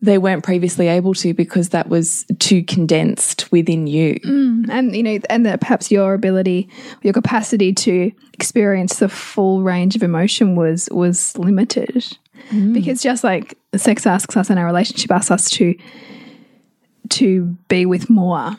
they 0.00 0.16
weren't 0.16 0.42
previously 0.42 0.88
able 0.88 1.12
to 1.14 1.34
because 1.34 1.68
that 1.68 1.90
was 1.90 2.24
too 2.38 2.64
condensed 2.64 3.52
within 3.52 3.86
you. 3.86 4.14
Mm. 4.24 4.70
and 4.70 4.96
you 4.96 5.02
know 5.02 5.18
and 5.28 5.44
that 5.44 5.60
perhaps 5.60 5.90
your 5.90 6.14
ability 6.14 6.68
your 7.02 7.12
capacity 7.12 7.72
to 7.72 8.10
experience 8.32 8.98
the 8.98 9.08
full 9.08 9.62
range 9.62 9.94
of 9.94 10.02
emotion 10.02 10.56
was 10.56 10.88
was 10.90 11.36
limited. 11.36 12.06
Mm. 12.48 12.72
Because 12.72 13.02
just 13.02 13.22
like 13.22 13.56
sex 13.76 14.06
asks 14.06 14.36
us 14.36 14.48
and 14.48 14.58
our 14.58 14.66
relationship 14.66 15.10
asks 15.10 15.30
us 15.30 15.50
to 15.50 15.76
to 17.12 17.56
be 17.68 17.86
with 17.86 18.10
more 18.10 18.56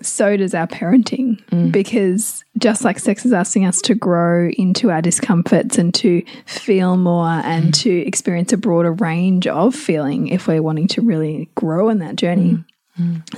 so 0.00 0.36
does 0.36 0.54
our 0.54 0.66
parenting. 0.66 1.42
Mm. 1.46 1.72
Because 1.72 2.44
just 2.58 2.84
like 2.84 2.98
sex 2.98 3.24
is 3.24 3.32
asking 3.32 3.66
us 3.66 3.80
to 3.82 3.94
grow 3.94 4.48
into 4.50 4.90
our 4.90 5.02
discomforts 5.02 5.78
and 5.78 5.94
to 5.94 6.22
feel 6.46 6.96
more 6.96 7.26
and 7.26 7.66
mm. 7.66 7.82
to 7.82 7.90
experience 7.90 8.52
a 8.52 8.56
broader 8.56 8.92
range 8.92 9.46
of 9.46 9.74
feeling 9.74 10.28
if 10.28 10.46
we're 10.46 10.62
wanting 10.62 10.88
to 10.88 11.02
really 11.02 11.48
grow 11.54 11.88
in 11.88 11.98
that 11.98 12.16
journey 12.16 12.52
mm. 12.52 12.64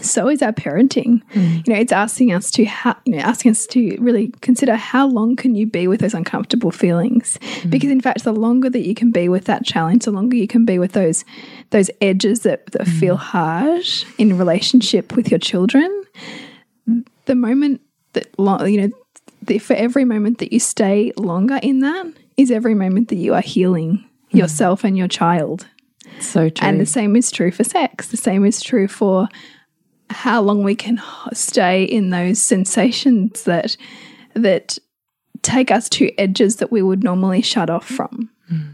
So 0.00 0.28
is 0.28 0.42
our 0.42 0.52
parenting. 0.52 1.22
Hmm. 1.32 1.58
You 1.66 1.74
know, 1.74 1.80
it's 1.80 1.92
asking 1.92 2.32
us 2.32 2.50
to 2.52 2.64
how 2.64 2.96
you 3.04 3.16
know, 3.16 3.22
asking 3.22 3.52
us 3.52 3.66
to 3.68 3.96
really 4.00 4.28
consider 4.40 4.76
how 4.76 5.06
long 5.06 5.36
can 5.36 5.54
you 5.54 5.66
be 5.66 5.86
with 5.86 6.00
those 6.00 6.14
uncomfortable 6.14 6.70
feelings? 6.70 7.38
Hmm. 7.42 7.70
Because 7.70 7.90
in 7.90 8.00
fact, 8.00 8.24
the 8.24 8.32
longer 8.32 8.70
that 8.70 8.86
you 8.86 8.94
can 8.94 9.10
be 9.10 9.28
with 9.28 9.44
that 9.44 9.64
challenge, 9.64 10.04
the 10.04 10.10
longer 10.10 10.36
you 10.36 10.48
can 10.48 10.64
be 10.64 10.78
with 10.78 10.92
those 10.92 11.24
those 11.70 11.90
edges 12.00 12.40
that, 12.40 12.66
that 12.72 12.86
hmm. 12.86 12.98
feel 12.98 13.16
hard 13.16 13.84
in 14.18 14.38
relationship 14.38 15.14
with 15.16 15.30
your 15.30 15.40
children, 15.40 16.04
the 17.26 17.34
moment 17.34 17.80
that 18.12 18.28
you 18.38 18.80
know, 18.80 18.90
the, 19.42 19.58
for 19.58 19.74
every 19.74 20.04
moment 20.04 20.38
that 20.38 20.52
you 20.52 20.60
stay 20.60 21.12
longer 21.16 21.58
in 21.62 21.80
that 21.80 22.06
is 22.36 22.50
every 22.50 22.74
moment 22.74 23.08
that 23.08 23.16
you 23.16 23.34
are 23.34 23.42
healing 23.42 24.04
yourself 24.30 24.84
and 24.84 24.96
your 24.96 25.08
child. 25.08 25.66
So 26.20 26.48
true. 26.48 26.66
And 26.66 26.80
the 26.80 26.86
same 26.86 27.16
is 27.16 27.30
true 27.30 27.50
for 27.50 27.64
sex. 27.64 28.08
The 28.08 28.16
same 28.16 28.44
is 28.44 28.60
true 28.60 28.88
for 28.88 29.28
how 30.10 30.40
long 30.42 30.62
we 30.62 30.74
can 30.74 31.00
stay 31.32 31.84
in 31.84 32.10
those 32.10 32.40
sensations 32.40 33.44
that 33.44 33.76
that 34.34 34.78
take 35.42 35.70
us 35.70 35.88
to 35.88 36.12
edges 36.18 36.56
that 36.56 36.70
we 36.70 36.82
would 36.82 37.02
normally 37.02 37.42
shut 37.42 37.70
off 37.70 37.86
from. 37.86 38.30
Hmm. 38.48 38.70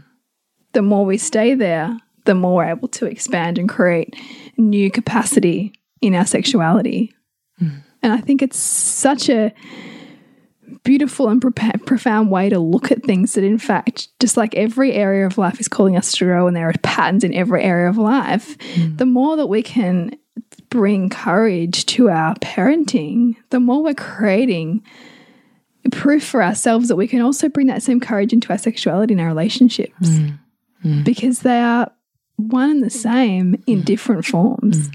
The 0.73 0.81
more 0.81 1.05
we 1.05 1.17
stay 1.17 1.53
there, 1.53 1.97
the 2.25 2.35
more 2.35 2.57
we're 2.57 2.71
able 2.71 2.89
to 2.89 3.05
expand 3.05 3.57
and 3.57 3.69
create 3.69 4.15
new 4.57 4.91
capacity 4.91 5.73
in 6.01 6.13
our 6.13 6.25
sexuality. 6.25 7.13
Hmm. 7.57 7.77
And 8.03 8.13
I 8.13 8.17
think 8.17 8.41
it's 8.41 8.59
such 8.59 9.29
a 9.29 9.53
beautiful 10.83 11.29
and 11.29 11.41
profound 11.41 12.31
way 12.31 12.49
to 12.49 12.59
look 12.59 12.91
at 12.91 13.03
things 13.03 13.33
that, 13.33 13.43
in 13.43 13.57
fact, 13.57 14.09
just 14.19 14.37
like 14.37 14.55
every 14.55 14.93
area 14.93 15.25
of 15.25 15.37
life 15.37 15.59
is 15.59 15.67
calling 15.67 15.95
us 15.95 16.11
to 16.13 16.25
grow, 16.25 16.47
and 16.47 16.55
there 16.55 16.69
are 16.69 16.73
patterns 16.81 17.23
in 17.23 17.33
every 17.33 17.63
area 17.63 17.89
of 17.89 17.97
life, 17.97 18.57
hmm. 18.73 18.95
the 18.95 19.05
more 19.05 19.35
that 19.35 19.47
we 19.47 19.63
can 19.63 20.17
bring 20.69 21.09
courage 21.09 21.85
to 21.85 22.09
our 22.09 22.35
parenting, 22.35 23.35
the 23.49 23.59
more 23.59 23.83
we're 23.83 23.93
creating 23.93 24.83
proof 25.91 26.23
for 26.23 26.43
ourselves 26.43 26.89
that 26.89 26.95
we 26.95 27.07
can 27.07 27.21
also 27.21 27.49
bring 27.49 27.67
that 27.67 27.83
same 27.83 27.99
courage 27.99 28.33
into 28.33 28.49
our 28.49 28.57
sexuality 28.57 29.13
and 29.13 29.21
our 29.21 29.27
relationships. 29.27 30.07
Hmm. 30.07 30.27
Hmm. 30.81 31.03
Because 31.03 31.39
they 31.39 31.59
are 31.59 31.91
one 32.35 32.69
and 32.69 32.83
the 32.83 32.89
same 32.89 33.61
in 33.65 33.81
different 33.81 34.25
forms. 34.25 34.89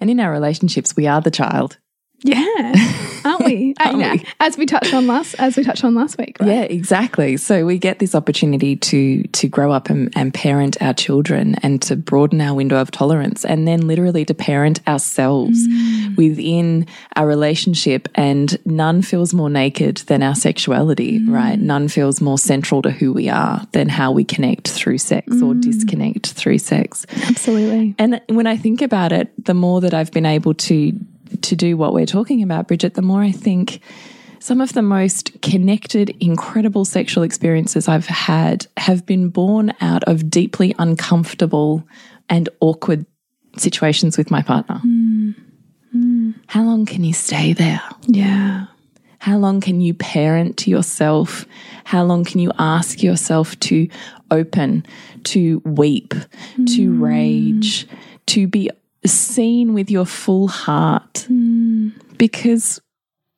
and 0.00 0.10
in 0.10 0.20
our 0.20 0.32
relationships, 0.32 0.96
we 0.96 1.06
are 1.06 1.20
the 1.20 1.30
child. 1.30 1.78
Yeah, 2.22 2.74
aren't 3.24 3.44
we? 3.44 3.74
Uh, 3.80 3.92
know, 3.92 4.12
we? 4.12 4.24
As 4.40 4.58
we 4.58 4.66
touched 4.66 4.92
on 4.92 5.06
last, 5.06 5.34
as 5.38 5.56
we 5.56 5.64
touched 5.64 5.84
on 5.84 5.94
last 5.94 6.18
week, 6.18 6.36
right? 6.40 6.48
Yeah, 6.48 6.62
exactly. 6.62 7.36
So 7.36 7.64
we 7.64 7.78
get 7.78 7.98
this 7.98 8.14
opportunity 8.14 8.76
to 8.76 9.22
to 9.22 9.48
grow 9.48 9.72
up 9.72 9.88
and, 9.88 10.12
and 10.16 10.32
parent 10.34 10.80
our 10.82 10.92
children 10.92 11.56
and 11.62 11.80
to 11.82 11.96
broaden 11.96 12.40
our 12.40 12.54
window 12.54 12.76
of 12.76 12.90
tolerance 12.90 13.44
and 13.44 13.66
then 13.66 13.86
literally 13.86 14.24
to 14.26 14.34
parent 14.34 14.86
ourselves 14.86 15.66
mm. 15.66 16.16
within 16.16 16.86
our 17.16 17.26
relationship 17.26 18.08
and 18.14 18.58
none 18.66 19.02
feels 19.02 19.32
more 19.32 19.50
naked 19.50 19.98
than 20.08 20.22
our 20.22 20.34
sexuality, 20.34 21.20
mm. 21.20 21.32
right? 21.32 21.58
None 21.58 21.88
feels 21.88 22.20
more 22.20 22.38
central 22.38 22.82
to 22.82 22.90
who 22.90 23.12
we 23.12 23.28
are 23.28 23.66
than 23.72 23.88
how 23.88 24.12
we 24.12 24.24
connect 24.24 24.68
through 24.68 24.98
sex 24.98 25.26
or 25.40 25.54
mm. 25.54 25.62
disconnect 25.62 26.32
through 26.32 26.58
sex. 26.58 27.06
absolutely. 27.24 27.94
And 27.98 28.20
when 28.28 28.46
I 28.46 28.56
think 28.56 28.82
about 28.82 29.12
it, 29.12 29.32
the 29.44 29.54
more 29.54 29.80
that 29.80 29.94
I've 29.94 30.12
been 30.12 30.26
able 30.26 30.54
to 30.54 30.92
to 31.42 31.56
do 31.56 31.76
what 31.76 31.92
we're 31.92 32.06
talking 32.06 32.42
about, 32.42 32.68
Bridget, 32.68 32.94
the 32.94 33.02
more 33.02 33.22
I 33.22 33.32
think 33.32 33.80
some 34.40 34.60
of 34.60 34.72
the 34.72 34.82
most 34.82 35.40
connected, 35.42 36.16
incredible 36.20 36.84
sexual 36.84 37.22
experiences 37.22 37.88
I've 37.88 38.06
had 38.06 38.66
have 38.78 39.04
been 39.04 39.28
born 39.28 39.74
out 39.80 40.02
of 40.04 40.30
deeply 40.30 40.74
uncomfortable 40.78 41.86
and 42.28 42.48
awkward 42.60 43.04
situations 43.56 44.16
with 44.16 44.30
my 44.30 44.42
partner. 44.42 44.78
Hmm. 44.78 45.30
Hmm. 45.92 46.30
How 46.46 46.62
long 46.62 46.86
can 46.86 47.04
you 47.04 47.12
stay 47.12 47.52
there? 47.52 47.82
Yeah. 48.06 48.66
How 49.18 49.36
long 49.36 49.60
can 49.60 49.82
you 49.82 49.92
parent 49.92 50.56
to 50.58 50.70
yourself? 50.70 51.44
How 51.84 52.02
long 52.04 52.24
can 52.24 52.40
you 52.40 52.52
ask 52.58 53.02
yourself 53.02 53.58
to 53.60 53.88
open, 54.30 54.86
to 55.24 55.60
weep, 55.66 56.14
to 56.66 56.90
hmm. 56.90 57.02
rage, 57.02 57.86
to 58.26 58.46
be 58.46 58.70
seen 59.04 59.74
with 59.74 59.90
your 59.90 60.04
full 60.06 60.48
heart? 60.48 61.26
Because 62.18 62.80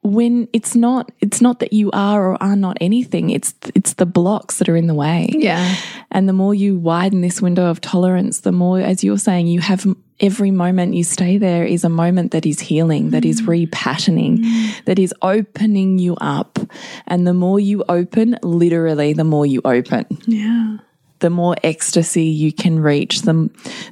when 0.05 0.49
it's 0.53 0.75
not 0.75 1.13
it's 1.21 1.41
not 1.41 1.61
that 1.61 1.73
you 1.73 1.89
are 1.93 2.31
or 2.33 2.43
are 2.43 2.57
not 2.57 2.77
anything 2.81 3.31
it's 3.31 3.55
it's 3.77 3.93
the 3.95 4.05
blocks 4.07 4.59
that 4.59 4.69
are 4.69 4.75
in 4.75 4.89
the 4.89 4.95
way 4.95 5.29
Yeah. 5.33 5.77
and 6.11 6.29
the 6.29 6.33
more 6.33 6.53
you 6.57 6.77
widen 6.77 7.21
this 7.21 7.41
window 7.41 7.67
of 7.71 7.81
tolerance, 7.81 8.41
the 8.41 8.51
more, 8.51 8.81
as 8.81 9.05
you're 9.05 9.17
saying, 9.17 9.47
you 9.47 9.61
have 9.61 9.87
every 10.19 10.51
moment 10.51 10.95
you 10.95 11.05
stay 11.05 11.39
there 11.39 11.65
is 11.65 11.85
a 11.85 11.89
moment 11.89 12.33
that 12.33 12.45
is 12.47 12.59
healing, 12.59 13.11
that 13.11 13.25
is 13.25 13.43
repatterning, 13.43 14.45
that 14.87 14.99
is 14.99 15.15
opening 15.23 16.01
you 16.01 16.17
up. 16.17 16.59
And 17.07 17.25
the 17.25 17.33
more 17.35 17.61
you 17.61 17.85
open, 17.89 18.39
literally, 18.43 19.13
the 19.13 19.25
more 19.25 19.47
you 19.47 19.61
open, 19.65 20.07
Yeah. 20.27 20.79
The 21.23 21.31
more 21.31 21.57
ecstasy 21.63 22.25
you 22.25 22.53
can 22.53 22.81
reach, 22.81 23.23
the, 23.23 23.49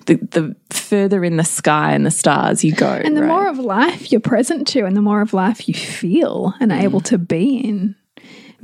the, 0.06 0.16
the 0.16 0.56
further 0.68 1.24
in 1.24 1.36
the 1.36 1.44
sky 1.44 1.94
and 1.94 2.04
the 2.04 2.10
stars 2.10 2.62
you 2.62 2.74
go. 2.74 2.90
And 2.90 3.16
the 3.16 3.22
right? 3.22 3.28
more 3.28 3.48
of 3.48 3.58
life 3.58 4.12
you're 4.12 4.20
present 4.20 4.66
to, 4.68 4.84
and 4.84 4.96
the 4.96 5.00
more 5.00 5.22
of 5.22 5.32
life 5.32 5.66
you 5.66 5.74
feel 5.74 6.52
and 6.60 6.72
are 6.72 6.78
mm. 6.78 6.82
able 6.82 7.00
to 7.02 7.16
be 7.16 7.56
in. 7.56 7.94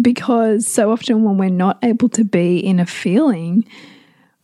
Because 0.03 0.67
so 0.67 0.91
often 0.91 1.25
when 1.25 1.39
we're 1.39 1.49
not 1.49 1.79
able 1.83 2.11
to 2.11 2.25
be 2.25 2.59
in 2.59 2.81
a 2.81 2.87
feeling, 2.87 3.65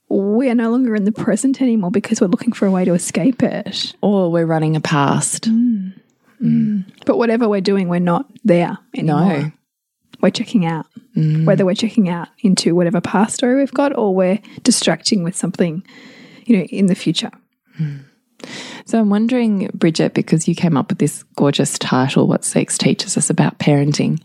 we 0.08 0.48
are 0.48 0.54
no 0.54 0.70
longer 0.70 0.94
in 0.94 1.04
the 1.04 1.12
present 1.12 1.60
anymore 1.60 1.90
because 1.90 2.20
we're 2.20 2.28
looking 2.28 2.52
for 2.52 2.64
a 2.64 2.70
way 2.70 2.86
to 2.86 2.94
escape 2.94 3.42
it. 3.42 3.94
or 4.00 4.30
we're 4.30 4.46
running 4.46 4.76
a 4.76 4.80
past. 4.80 5.50
Mm. 5.50 5.92
Mm. 6.40 6.84
But 7.04 7.18
whatever 7.18 7.48
we're 7.48 7.60
doing, 7.60 7.88
we're 7.88 8.00
not 8.00 8.26
there 8.44 8.78
anymore. 8.94 9.38
No. 9.38 9.52
We're 10.22 10.30
checking 10.30 10.64
out. 10.64 10.86
Mm. 11.16 11.44
Whether 11.44 11.66
we're 11.66 11.74
checking 11.74 12.08
out 12.08 12.28
into 12.38 12.74
whatever 12.74 13.00
past 13.00 13.34
story 13.34 13.56
we've 13.56 13.74
got 13.74 13.96
or 13.96 14.14
we're 14.14 14.38
distracting 14.62 15.22
with 15.22 15.36
something, 15.36 15.84
you 16.46 16.56
know, 16.56 16.64
in 16.64 16.86
the 16.86 16.94
future. 16.94 17.30
Hmm. 17.76 17.98
So 18.86 18.98
I'm 18.98 19.10
wondering, 19.10 19.70
Bridget, 19.74 20.14
because 20.14 20.48
you 20.48 20.54
came 20.54 20.76
up 20.76 20.88
with 20.88 20.98
this 20.98 21.22
gorgeous 21.36 21.78
title, 21.78 22.26
What 22.26 22.44
Sex 22.44 22.78
Teaches 22.78 23.16
Us 23.16 23.30
About 23.30 23.58
Parenting, 23.58 24.20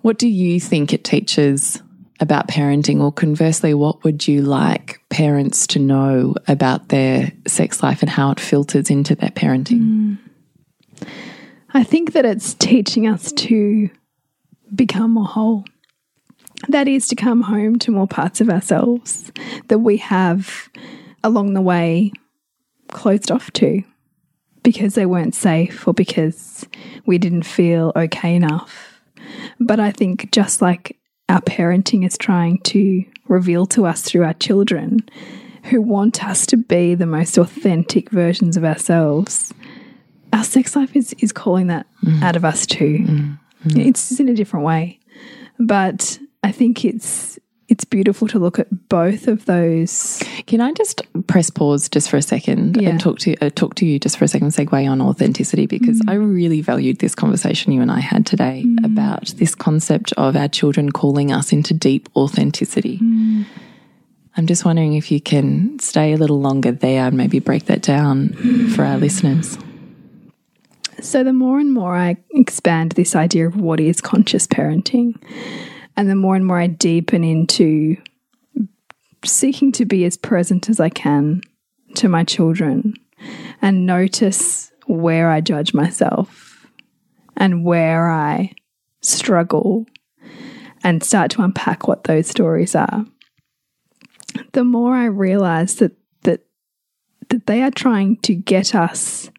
what 0.00 0.18
do 0.18 0.28
you 0.28 0.58
think 0.58 0.92
it 0.92 1.04
teaches 1.04 1.80
about 2.18 2.48
parenting? 2.48 3.00
Or 3.00 3.12
conversely, 3.12 3.74
what 3.74 4.02
would 4.04 4.26
you 4.26 4.42
like 4.42 5.00
parents 5.10 5.66
to 5.68 5.78
know 5.78 6.34
about 6.48 6.88
their 6.88 7.32
sex 7.46 7.82
life 7.82 8.02
and 8.02 8.10
how 8.10 8.30
it 8.30 8.40
filters 8.40 8.90
into 8.90 9.14
their 9.14 9.30
parenting? 9.30 9.78
Hmm. 9.78 10.14
I 11.74 11.84
think 11.84 12.12
that 12.12 12.24
it's 12.24 12.54
teaching 12.54 13.06
us 13.06 13.32
to 13.32 13.90
become 14.74 15.12
more 15.12 15.26
whole. 15.26 15.64
That 16.68 16.88
is 16.88 17.08
to 17.08 17.16
come 17.16 17.42
home 17.42 17.78
to 17.80 17.90
more 17.90 18.06
parts 18.06 18.40
of 18.40 18.48
ourselves 18.48 19.32
that 19.68 19.80
we 19.80 19.96
have 19.98 20.68
along 21.24 21.54
the 21.54 21.60
way 21.60 22.12
closed 22.88 23.30
off 23.30 23.50
to 23.52 23.82
because 24.62 24.94
they 24.94 25.06
weren't 25.06 25.34
safe 25.34 25.86
or 25.88 25.94
because 25.94 26.66
we 27.04 27.18
didn't 27.18 27.42
feel 27.42 27.92
okay 27.96 28.34
enough. 28.34 29.00
But 29.58 29.80
I 29.80 29.90
think 29.90 30.30
just 30.30 30.62
like 30.62 30.96
our 31.28 31.40
parenting 31.40 32.06
is 32.06 32.16
trying 32.16 32.58
to 32.60 33.04
reveal 33.28 33.66
to 33.66 33.86
us 33.86 34.02
through 34.02 34.24
our 34.24 34.34
children 34.34 35.00
who 35.64 35.80
want 35.80 36.24
us 36.24 36.46
to 36.46 36.56
be 36.56 36.94
the 36.94 37.06
most 37.06 37.38
authentic 37.38 38.10
versions 38.10 38.56
of 38.56 38.64
ourselves, 38.64 39.54
our 40.32 40.44
sex 40.44 40.74
life 40.74 40.94
is, 40.96 41.14
is 41.18 41.32
calling 41.32 41.68
that 41.68 41.86
mm. 42.04 42.22
out 42.22 42.36
of 42.36 42.44
us 42.44 42.66
too. 42.66 42.98
Mm. 42.98 43.38
Mm-hmm. 43.64 43.80
It's 43.80 44.08
just 44.08 44.20
in 44.20 44.28
a 44.28 44.34
different 44.34 44.64
way. 44.64 44.98
But 45.58 46.18
I 46.42 46.52
think 46.52 46.84
it's 46.84 47.38
it's 47.68 47.84
beautiful 47.84 48.28
to 48.28 48.38
look 48.38 48.58
at 48.58 48.88
both 48.90 49.28
of 49.28 49.46
those. 49.46 50.22
Can 50.46 50.60
I 50.60 50.72
just 50.72 51.00
press 51.26 51.48
pause 51.48 51.88
just 51.88 52.10
for 52.10 52.18
a 52.18 52.22
second 52.22 52.76
Yeah. 52.76 52.90
and 52.90 53.00
talk 53.00 53.18
to 53.20 53.34
uh, 53.36 53.48
talk 53.48 53.76
to 53.76 53.86
you 53.86 53.98
just 53.98 54.18
for 54.18 54.26
a 54.26 54.28
second, 54.28 54.48
segue 54.48 54.90
on 54.90 55.00
authenticity 55.00 55.66
because 55.66 56.00
mm. 56.02 56.10
I 56.10 56.14
really 56.14 56.60
valued 56.60 56.98
this 56.98 57.14
conversation 57.14 57.72
you 57.72 57.80
and 57.80 57.90
I 57.90 58.00
had 58.00 58.26
today 58.26 58.64
mm. 58.66 58.84
about 58.84 59.28
this 59.38 59.54
concept 59.54 60.12
of 60.18 60.36
our 60.36 60.48
children 60.48 60.92
calling 60.92 61.32
us 61.32 61.50
into 61.50 61.72
deep 61.72 62.10
authenticity. 62.14 62.98
Mm. 62.98 63.46
I'm 64.36 64.46
just 64.46 64.64
wondering 64.66 64.94
if 64.94 65.10
you 65.10 65.20
can 65.20 65.78
stay 65.78 66.12
a 66.12 66.16
little 66.16 66.40
longer 66.40 66.72
there 66.72 67.06
and 67.06 67.16
maybe 67.16 67.38
break 67.38 67.66
that 67.66 67.82
down 67.82 68.34
for 68.74 68.84
our 68.84 68.98
listeners. 68.98 69.56
So 71.02 71.24
the 71.24 71.32
more 71.32 71.58
and 71.58 71.74
more 71.74 71.96
I 71.96 72.16
expand 72.30 72.92
this 72.92 73.16
idea 73.16 73.48
of 73.48 73.56
what 73.56 73.80
is 73.80 74.00
conscious 74.00 74.46
parenting, 74.46 75.20
and 75.96 76.08
the 76.08 76.14
more 76.14 76.36
and 76.36 76.46
more 76.46 76.60
I 76.60 76.68
deepen 76.68 77.24
into 77.24 77.96
seeking 79.24 79.72
to 79.72 79.84
be 79.84 80.04
as 80.04 80.16
present 80.16 80.70
as 80.70 80.78
I 80.78 80.88
can 80.90 81.42
to 81.96 82.08
my 82.08 82.22
children 82.22 82.94
and 83.60 83.84
notice 83.84 84.70
where 84.86 85.28
I 85.28 85.40
judge 85.40 85.74
myself 85.74 86.68
and 87.36 87.64
where 87.64 88.08
I 88.08 88.52
struggle 89.00 89.86
and 90.84 91.02
start 91.02 91.32
to 91.32 91.42
unpack 91.42 91.88
what 91.88 92.04
those 92.04 92.28
stories 92.28 92.76
are. 92.76 93.04
The 94.52 94.64
more 94.64 94.94
I 94.94 95.06
realize 95.06 95.76
that 95.76 95.96
that 96.22 96.44
that 97.28 97.46
they 97.46 97.60
are 97.62 97.72
trying 97.72 98.18
to 98.18 98.36
get 98.36 98.72
us 98.72 99.30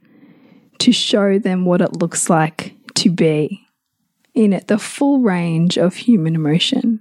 to 0.84 0.92
show 0.92 1.40
them 1.40 1.64
what 1.64 1.80
it 1.80 1.94
looks 1.94 2.30
like 2.30 2.76
to 2.96 3.10
be 3.10 3.66
in 4.34 4.52
it, 4.52 4.68
the 4.68 4.78
full 4.78 5.20
range 5.20 5.78
of 5.78 5.96
human 5.96 6.36
emotion. 6.36 7.00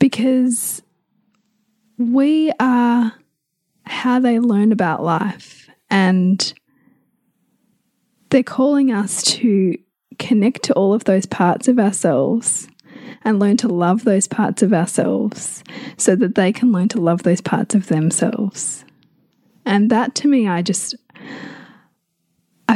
Because 0.00 0.82
we 1.98 2.52
are 2.58 3.14
how 3.84 4.18
they 4.18 4.40
learn 4.40 4.72
about 4.72 5.04
life, 5.04 5.68
and 5.88 6.52
they're 8.30 8.42
calling 8.42 8.92
us 8.92 9.22
to 9.22 9.78
connect 10.18 10.64
to 10.64 10.74
all 10.74 10.92
of 10.92 11.04
those 11.04 11.26
parts 11.26 11.68
of 11.68 11.78
ourselves 11.78 12.68
and 13.22 13.38
learn 13.38 13.56
to 13.58 13.68
love 13.68 14.04
those 14.04 14.26
parts 14.26 14.62
of 14.62 14.72
ourselves 14.72 15.62
so 15.96 16.16
that 16.16 16.34
they 16.34 16.52
can 16.52 16.72
learn 16.72 16.88
to 16.88 17.00
love 17.00 17.22
those 17.22 17.40
parts 17.40 17.74
of 17.74 17.86
themselves. 17.86 18.84
And 19.64 19.90
that 19.90 20.14
to 20.16 20.28
me, 20.28 20.48
I 20.48 20.62
just, 20.62 20.94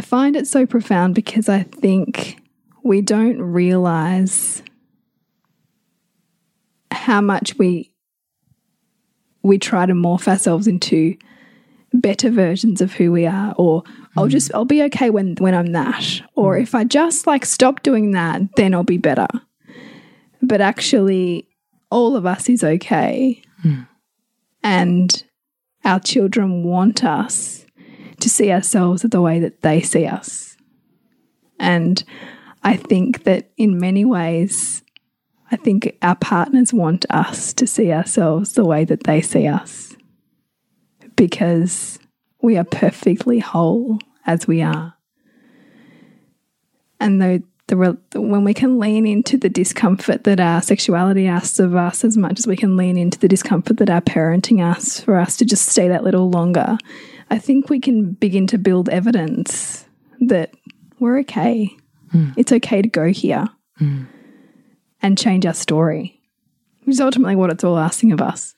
find 0.02 0.36
it 0.36 0.46
so 0.46 0.66
profound 0.66 1.14
because 1.14 1.48
I 1.48 1.62
think 1.62 2.40
we 2.82 3.00
don't 3.00 3.40
realize 3.40 4.62
how 6.90 7.20
much 7.20 7.56
we 7.58 7.92
we 9.42 9.58
try 9.58 9.86
to 9.86 9.92
morph 9.92 10.28
ourselves 10.28 10.68
into 10.68 11.16
better 11.92 12.30
versions 12.30 12.80
of 12.80 12.92
who 12.92 13.10
we 13.10 13.26
are 13.26 13.54
or 13.56 13.82
I'll 14.16 14.24
hmm. 14.24 14.30
just 14.30 14.54
I'll 14.54 14.64
be 14.64 14.82
okay 14.84 15.10
when 15.10 15.34
when 15.36 15.54
I'm 15.54 15.72
that 15.72 16.22
or 16.34 16.56
hmm. 16.56 16.62
if 16.62 16.74
I 16.74 16.84
just 16.84 17.26
like 17.26 17.44
stop 17.44 17.82
doing 17.82 18.12
that 18.12 18.42
then 18.56 18.74
I'll 18.74 18.84
be 18.84 18.98
better. 18.98 19.28
But 20.40 20.60
actually 20.60 21.48
all 21.90 22.16
of 22.16 22.26
us 22.26 22.48
is 22.48 22.64
okay. 22.64 23.42
Hmm. 23.62 23.82
And 24.62 25.24
our 25.84 26.00
children 26.00 26.62
want 26.62 27.04
us 27.04 27.61
to 28.22 28.30
see 28.30 28.50
ourselves 28.50 29.02
the 29.02 29.20
way 29.20 29.40
that 29.40 29.62
they 29.62 29.80
see 29.82 30.06
us. 30.06 30.56
And 31.58 32.02
I 32.62 32.76
think 32.76 33.24
that 33.24 33.50
in 33.56 33.78
many 33.78 34.04
ways, 34.04 34.82
I 35.50 35.56
think 35.56 35.96
our 36.00 36.16
partners 36.16 36.72
want 36.72 37.04
us 37.10 37.52
to 37.54 37.66
see 37.66 37.92
ourselves 37.92 38.54
the 38.54 38.64
way 38.64 38.84
that 38.84 39.04
they 39.04 39.20
see 39.20 39.46
us 39.46 39.94
because 41.16 41.98
we 42.40 42.56
are 42.56 42.64
perfectly 42.64 43.38
whole 43.38 43.98
as 44.24 44.46
we 44.46 44.62
are. 44.62 44.94
And 46.98 47.20
though 47.20 47.40
the, 47.68 47.96
when 48.14 48.44
we 48.44 48.54
can 48.54 48.78
lean 48.78 49.06
into 49.06 49.36
the 49.36 49.48
discomfort 49.48 50.24
that 50.24 50.40
our 50.40 50.60
sexuality 50.60 51.26
asks 51.26 51.58
of 51.58 51.74
us 51.74 52.04
as 52.04 52.16
much 52.16 52.38
as 52.38 52.46
we 52.46 52.56
can 52.56 52.76
lean 52.76 52.96
into 52.96 53.18
the 53.18 53.28
discomfort 53.28 53.78
that 53.78 53.90
our 53.90 54.00
parenting 54.00 54.60
asks 54.60 55.00
for 55.00 55.16
us 55.16 55.36
to 55.38 55.44
just 55.44 55.68
stay 55.68 55.88
that 55.88 56.04
little 56.04 56.30
longer, 56.30 56.76
I 57.30 57.38
think 57.38 57.70
we 57.70 57.80
can 57.80 58.12
begin 58.12 58.46
to 58.48 58.58
build 58.58 58.88
evidence 58.88 59.86
that 60.20 60.54
we're 60.98 61.20
okay. 61.20 61.70
Hmm. 62.10 62.30
It's 62.36 62.52
okay 62.52 62.82
to 62.82 62.88
go 62.88 63.08
here 63.08 63.48
hmm. 63.78 64.04
and 65.00 65.16
change 65.16 65.46
our 65.46 65.54
story, 65.54 66.20
which 66.84 66.94
is 66.94 67.00
ultimately 67.00 67.36
what 67.36 67.50
it's 67.50 67.64
all 67.64 67.78
asking 67.78 68.12
of 68.12 68.20
us. 68.20 68.54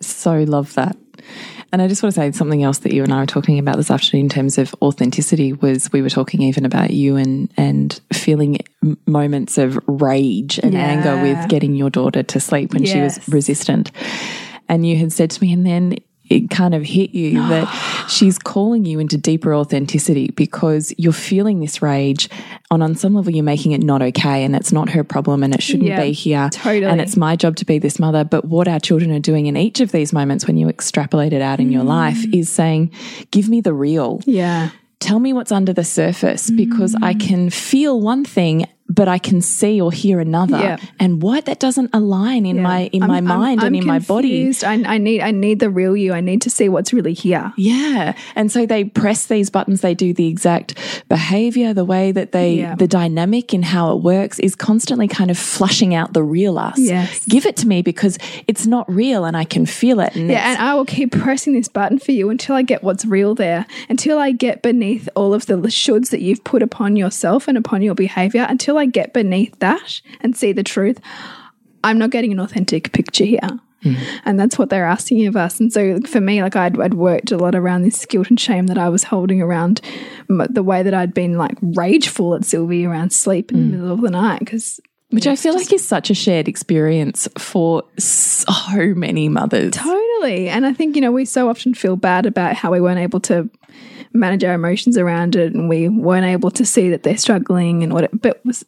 So 0.00 0.42
love 0.42 0.74
that. 0.74 0.96
And 1.72 1.80
I 1.80 1.88
just 1.88 2.02
want 2.02 2.14
to 2.14 2.20
say 2.20 2.30
something 2.32 2.62
else 2.62 2.80
that 2.80 2.92
you 2.92 3.02
and 3.02 3.12
I 3.12 3.20
were 3.20 3.26
talking 3.26 3.58
about 3.58 3.76
this 3.76 3.90
afternoon 3.90 4.26
in 4.26 4.28
terms 4.28 4.58
of 4.58 4.74
authenticity 4.82 5.54
was 5.54 5.90
we 5.90 6.02
were 6.02 6.10
talking 6.10 6.42
even 6.42 6.66
about 6.66 6.90
you 6.90 7.16
and 7.16 7.50
and 7.56 7.98
feeling 8.12 8.58
moments 9.06 9.56
of 9.56 9.78
rage 9.86 10.58
and 10.58 10.74
Yeah. 10.74 10.80
anger 10.80 11.22
with 11.22 11.48
getting 11.48 11.74
your 11.74 11.88
daughter 11.88 12.22
to 12.22 12.40
sleep 12.40 12.74
when 12.74 12.84
she 12.84 13.00
was 13.00 13.26
resistant. 13.28 13.90
And 14.68 14.86
you 14.86 14.96
had 14.96 15.12
said 15.12 15.30
to 15.30 15.42
me, 15.42 15.52
and 15.52 15.66
then 15.66 15.96
it 16.28 16.50
kind 16.50 16.74
of 16.74 16.82
hit 16.82 17.10
you 17.10 17.34
that 17.48 17.66
she's 18.08 18.38
calling 18.38 18.84
you 18.84 18.98
into 18.98 19.16
deeper 19.16 19.54
authenticity 19.54 20.30
because 20.30 20.94
you're 20.98 21.12
feeling 21.12 21.60
this 21.60 21.82
rage 21.82 22.28
and 22.70 22.82
on 22.82 22.94
some 22.94 23.14
level 23.14 23.32
you're 23.32 23.44
making 23.44 23.72
it 23.72 23.82
not 23.82 24.02
okay 24.02 24.44
and 24.44 24.56
it's 24.56 24.72
not 24.72 24.88
her 24.88 25.04
problem 25.04 25.42
and 25.42 25.54
it 25.54 25.62
shouldn't 25.62 25.88
Yeah, 25.88 26.02
be 26.02 26.12
here 26.12 26.48
totally. 26.50 26.84
and 26.84 27.00
it's 27.00 27.16
my 27.16 27.36
job 27.36 27.56
to 27.56 27.64
be 27.64 27.78
this 27.78 27.98
mother 27.98 28.24
but 28.24 28.44
what 28.44 28.68
our 28.68 28.80
children 28.80 29.10
are 29.12 29.20
doing 29.20 29.46
in 29.46 29.56
each 29.56 29.80
of 29.80 29.92
these 29.92 30.12
moments 30.12 30.46
when 30.46 30.56
you 30.56 30.68
extrapolate 30.68 31.32
it 31.32 31.42
out 31.42 31.60
in 31.60 31.70
your 31.72 31.84
life 31.84 32.18
mm. 32.18 32.38
is 32.38 32.48
saying 32.50 32.90
give 33.30 33.48
me 33.48 33.60
the 33.60 33.74
real 33.74 34.20
Yeah. 34.24 34.70
tell 35.00 35.18
me 35.18 35.32
what's 35.32 35.52
under 35.52 35.72
the 35.72 35.84
surface 35.84 36.50
because 36.50 36.94
I 37.02 37.14
mm. 37.14 37.20
can 37.20 37.50
feel 37.50 38.00
one 38.00 38.24
thing 38.24 38.66
but 38.88 39.08
I 39.08 39.18
can 39.18 39.40
see 39.40 39.80
or 39.80 39.90
hear 39.90 40.20
another 40.20 40.58
Yeah. 40.58 40.76
and 41.00 41.22
what 41.22 41.46
that 41.46 41.58
doesn't 41.60 41.90
align 41.94 42.44
in 42.44 42.60
my 42.60 42.90
in 42.92 43.02
I'm- 43.02 43.08
my 43.08 43.14
I'm- 43.16 43.24
mind 43.24 43.60
I'm 43.60 43.68
and 43.68 43.76
in 43.76 43.86
my 43.86 43.98
body 44.00 44.28
confused. 44.44 44.64
I, 44.64 44.74
I 44.94 44.98
need 44.98 45.22
I 45.22 45.30
need 45.30 45.60
the 45.60 45.70
real 45.70 45.96
you. 45.96 46.12
I 46.12 46.20
need 46.20 46.42
to 46.42 46.50
see 46.50 46.68
what's 46.68 46.92
really 46.92 47.14
here. 47.14 47.52
Yeah. 47.56 48.14
And 48.36 48.52
so 48.52 48.66
they 48.66 48.84
press 48.84 49.26
these 49.26 49.48
buttons, 49.50 49.80
they 49.80 49.94
do 49.94 50.12
the 50.12 50.26
exact 50.28 50.74
behavior, 51.08 51.72
the 51.74 51.84
way 51.84 52.12
that 52.12 52.32
they, 52.32 52.54
Yeah. 52.56 52.74
the 52.74 52.86
dynamic 52.86 53.54
in 53.54 53.62
how 53.62 53.92
it 53.96 54.02
works 54.02 54.38
is 54.38 54.54
constantly 54.54 55.08
kind 55.08 55.30
of 55.30 55.38
flushing 55.38 55.94
out 55.94 56.12
the 56.12 56.22
real 56.22 56.58
us. 56.58 56.78
Yes. 56.78 57.24
Give 57.26 57.46
it 57.46 57.56
to 57.58 57.66
me 57.68 57.82
because 57.82 58.18
it's 58.46 58.66
not 58.66 58.90
real 58.92 59.24
and 59.24 59.36
I 59.36 59.44
can 59.44 59.64
feel 59.66 60.00
it. 60.00 60.14
And 60.14 60.30
Yeah, 60.30 60.50
and 60.50 60.58
I 60.60 60.74
will 60.74 60.84
keep 60.84 61.12
pressing 61.12 61.54
this 61.54 61.68
button 61.68 61.98
for 61.98 62.12
you 62.12 62.30
until 62.30 62.56
I 62.56 62.62
get 62.62 62.82
what's 62.82 63.04
real 63.06 63.34
there, 63.34 63.66
until 63.88 64.18
I 64.18 64.32
get 64.32 64.62
beneath 64.62 65.08
all 65.14 65.32
of 65.34 65.46
the 65.46 65.56
shoulds 65.56 66.10
that 66.10 66.20
you've 66.20 66.44
put 66.44 66.62
upon 66.62 66.96
yourself 66.96 67.48
and 67.48 67.56
upon 67.56 67.82
your 67.82 67.94
behavior, 67.94 68.46
until 68.48 68.71
I 68.78 68.86
get 68.86 69.12
beneath 69.12 69.58
that 69.60 70.00
and 70.20 70.36
see 70.36 70.52
the 70.52 70.62
truth. 70.62 71.00
I'm 71.84 71.98
not 71.98 72.10
getting 72.10 72.32
an 72.32 72.40
authentic 72.40 72.92
picture 72.92 73.24
here. 73.24 73.40
Hmm. 73.82 73.94
And 74.24 74.38
that's 74.38 74.58
what 74.58 74.70
they're 74.70 74.86
asking 74.86 75.26
of 75.26 75.36
us. 75.36 75.58
And 75.58 75.72
so 75.72 76.00
for 76.02 76.20
me, 76.20 76.40
like 76.40 76.54
I'd, 76.54 76.80
I'd 76.80 76.94
worked 76.94 77.32
a 77.32 77.36
lot 77.36 77.54
around 77.54 77.82
this 77.82 78.06
guilt 78.06 78.30
and 78.30 78.38
shame 78.38 78.68
that 78.68 78.78
I 78.78 78.88
was 78.88 79.02
holding 79.02 79.42
around 79.42 79.80
the 80.28 80.62
way 80.62 80.82
that 80.84 80.94
I'd 80.94 81.12
been 81.12 81.36
like 81.36 81.58
rageful 81.60 82.34
at 82.34 82.44
Sylvie 82.44 82.86
around 82.86 83.12
sleep 83.12 83.50
in 83.50 83.58
the 83.58 83.64
hmm. 83.64 83.82
middle 83.82 83.94
of 83.94 84.00
the 84.02 84.10
night 84.10 84.38
because 84.38 84.80
Which 85.12 85.26
I 85.26 85.36
feel 85.36 85.54
like 85.54 85.72
is 85.72 85.86
such 85.86 86.08
a 86.08 86.14
shared 86.14 86.48
experience 86.48 87.28
for 87.36 87.84
so 87.98 88.94
many 88.96 89.28
mothers. 89.28 89.72
Totally. 89.72 90.48
And 90.48 90.64
I 90.64 90.72
think, 90.72 90.96
you 90.96 91.02
know, 91.02 91.12
we 91.12 91.26
so 91.26 91.50
often 91.50 91.74
feel 91.74 91.96
bad 91.96 92.24
about 92.24 92.54
how 92.56 92.72
we 92.72 92.80
weren't 92.80 92.98
able 92.98 93.20
to 93.20 93.48
manage 94.14 94.42
our 94.42 94.54
emotions 94.54 94.96
around 94.96 95.36
it 95.36 95.54
and 95.54 95.68
we 95.68 95.88
weren't 95.88 96.24
able 96.24 96.50
to 96.52 96.64
see 96.64 96.88
that 96.90 97.02
they're 97.02 97.18
struggling 97.18 97.82
and 97.82 97.92
what 97.92 98.04
it, 98.04 98.22
but 98.22 98.44
was 98.44 98.64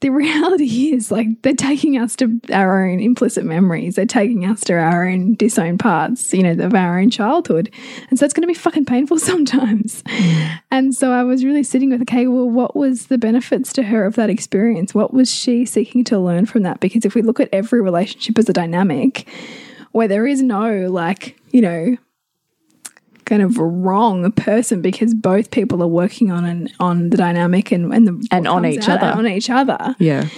the 0.00 0.10
reality 0.10 0.92
is 0.92 1.10
like 1.10 1.42
they're 1.42 1.54
taking 1.54 1.98
us 1.98 2.16
to 2.16 2.40
our 2.52 2.86
own 2.86 3.00
implicit 3.00 3.44
memories. 3.44 3.96
They're 3.96 4.06
taking 4.06 4.44
us 4.44 4.60
to 4.62 4.74
our 4.74 5.06
own 5.08 5.34
disowned 5.34 5.80
parts, 5.80 6.32
you 6.32 6.42
know, 6.42 6.64
of 6.64 6.74
our 6.74 6.98
own 6.98 7.10
childhood. 7.10 7.70
And 8.10 8.18
so 8.18 8.24
it's 8.24 8.34
going 8.34 8.42
to 8.42 8.48
be 8.48 8.54
fucking 8.54 8.84
painful 8.84 9.18
sometimes. 9.18 10.02
Mm. 10.04 10.60
And 10.70 10.94
so 10.94 11.12
I 11.12 11.22
was 11.22 11.44
really 11.44 11.62
sitting 11.62 11.90
with, 11.90 12.02
okay, 12.02 12.26
well, 12.26 12.48
what 12.48 12.76
was 12.76 13.06
the 13.06 13.18
benefits 13.18 13.72
to 13.74 13.82
her 13.84 14.04
of 14.04 14.14
that 14.16 14.30
experience? 14.30 14.94
What 14.94 15.12
was 15.12 15.30
she 15.30 15.64
seeking 15.64 16.04
to 16.04 16.18
learn 16.18 16.46
from 16.46 16.62
that? 16.62 16.80
Because 16.80 17.04
if 17.04 17.14
we 17.14 17.22
look 17.22 17.40
at 17.40 17.48
every 17.52 17.80
relationship 17.80 18.38
as 18.38 18.48
a 18.48 18.52
dynamic 18.52 19.28
where 19.92 20.08
there 20.08 20.26
is 20.26 20.42
no 20.42 20.88
like, 20.90 21.40
you 21.50 21.60
know, 21.60 21.96
kind 23.28 23.42
of 23.42 23.58
wrong 23.58 24.30
person 24.32 24.80
because 24.82 25.14
both 25.14 25.50
people 25.50 25.82
are 25.82 25.88
working 25.88 26.30
on 26.30 26.44
an, 26.44 26.68
on 26.80 27.10
the 27.10 27.16
dynamic 27.16 27.70
and 27.70 27.92
and, 27.92 28.08
the, 28.08 28.28
And 28.30 28.48
on 28.48 28.64
each 28.66 28.88
other. 28.88 29.06
on 29.06 29.26
each 29.26 29.50
other. 29.50 29.94
Yeah. 29.98 30.28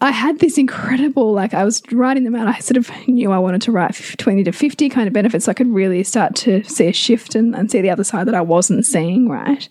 I 0.00 0.12
had 0.12 0.38
this 0.38 0.58
incredible, 0.58 1.32
like, 1.32 1.54
I 1.54 1.64
was 1.64 1.82
writing 1.90 2.22
them 2.22 2.36
out. 2.36 2.46
I 2.46 2.60
sort 2.60 2.76
of 2.76 2.90
knew 3.08 3.32
I 3.32 3.38
wanted 3.38 3.62
to 3.62 3.72
write 3.72 3.94
20 4.18 4.44
to 4.44 4.52
50 4.52 4.88
kind 4.88 5.08
of 5.08 5.12
benefits 5.12 5.46
so 5.46 5.50
I 5.50 5.54
could 5.54 5.66
really 5.68 6.04
start 6.04 6.36
to 6.36 6.62
see 6.64 6.86
a 6.86 6.92
shift 6.92 7.34
and, 7.34 7.54
and 7.54 7.68
see 7.68 7.80
the 7.80 7.90
other 7.90 8.04
side 8.04 8.28
that 8.28 8.34
I 8.34 8.40
wasn't 8.40 8.86
seeing, 8.86 9.28
right? 9.28 9.68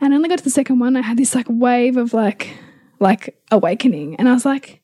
And 0.00 0.12
I 0.12 0.16
only 0.16 0.28
got 0.28 0.38
to 0.38 0.44
the 0.44 0.50
second 0.50 0.80
one, 0.80 0.96
I 0.96 1.02
had 1.02 1.18
this 1.18 1.36
like 1.36 1.46
wave 1.48 1.96
of 1.96 2.12
like, 2.12 2.50
like 2.98 3.38
awakening. 3.52 4.16
And 4.16 4.28
I 4.28 4.32
was 4.32 4.44
like, 4.44 4.82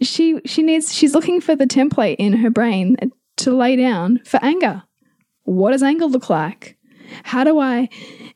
she, 0.00 0.40
she 0.44 0.62
needs, 0.62 0.94
she's 0.94 1.14
looking 1.14 1.40
for 1.40 1.56
the 1.56 1.66
template 1.66 2.16
in 2.20 2.34
her 2.34 2.50
brain 2.50 2.96
to 3.38 3.56
lay 3.56 3.74
down 3.74 4.20
for 4.24 4.38
anger. 4.40 4.84
What 5.44 5.72
does 5.72 5.82
anger 5.82 6.06
look 6.06 6.30
like? 6.30 6.76
How 7.24 7.44
do 7.44 7.58
I 7.58 7.88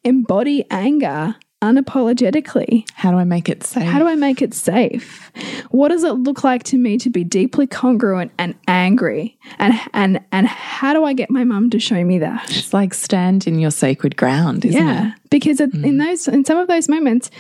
embody 0.05 0.65
anger 0.71 1.37
unapologetically? 1.63 2.89
How 2.95 3.11
do 3.11 3.17
I 3.17 3.25
make 3.25 3.49
it 3.49 3.65
safe? 3.65 3.83
How 3.83 3.99
do 3.99 4.07
I 4.07 4.15
make 4.15 4.43
it 4.43 4.55
safe? 4.55 5.33
What 5.71 5.89
does 5.89 6.05
it 6.05 6.13
look 6.13 6.45
like 6.45 6.63
to 6.65 6.79
me 6.79 6.99
to 6.99 7.11
be 7.11 7.25
deeply 7.25 7.67
congruent 7.67 8.33
and 8.39 8.55
angry? 8.69 9.39
And 9.59 9.75
and 9.93 10.21
and 10.33 10.47
how 10.47 10.93
do 10.93 11.05
I 11.05 11.13
get 11.13 11.31
my 11.31 11.45
mum 11.45 11.71
to 11.71 11.81
show 11.81 12.03
me 12.05 12.19
that? 12.19 12.51
It's 12.51 12.75
like 12.75 12.95
stand 12.95 13.47
in 13.47 13.59
your 13.59 13.71
sacred 13.71 14.17
ground, 14.17 14.65
isn't 14.65 14.81
yeah, 14.81 15.09
it? 15.09 15.15
because 15.31 15.61
it, 15.61 15.73
in 15.75 15.97
mm. 15.97 16.05
those 16.05 16.29
in 16.29 16.45
some 16.45 16.59
of 16.59 16.69
those 16.69 16.89
moments, 16.89 17.31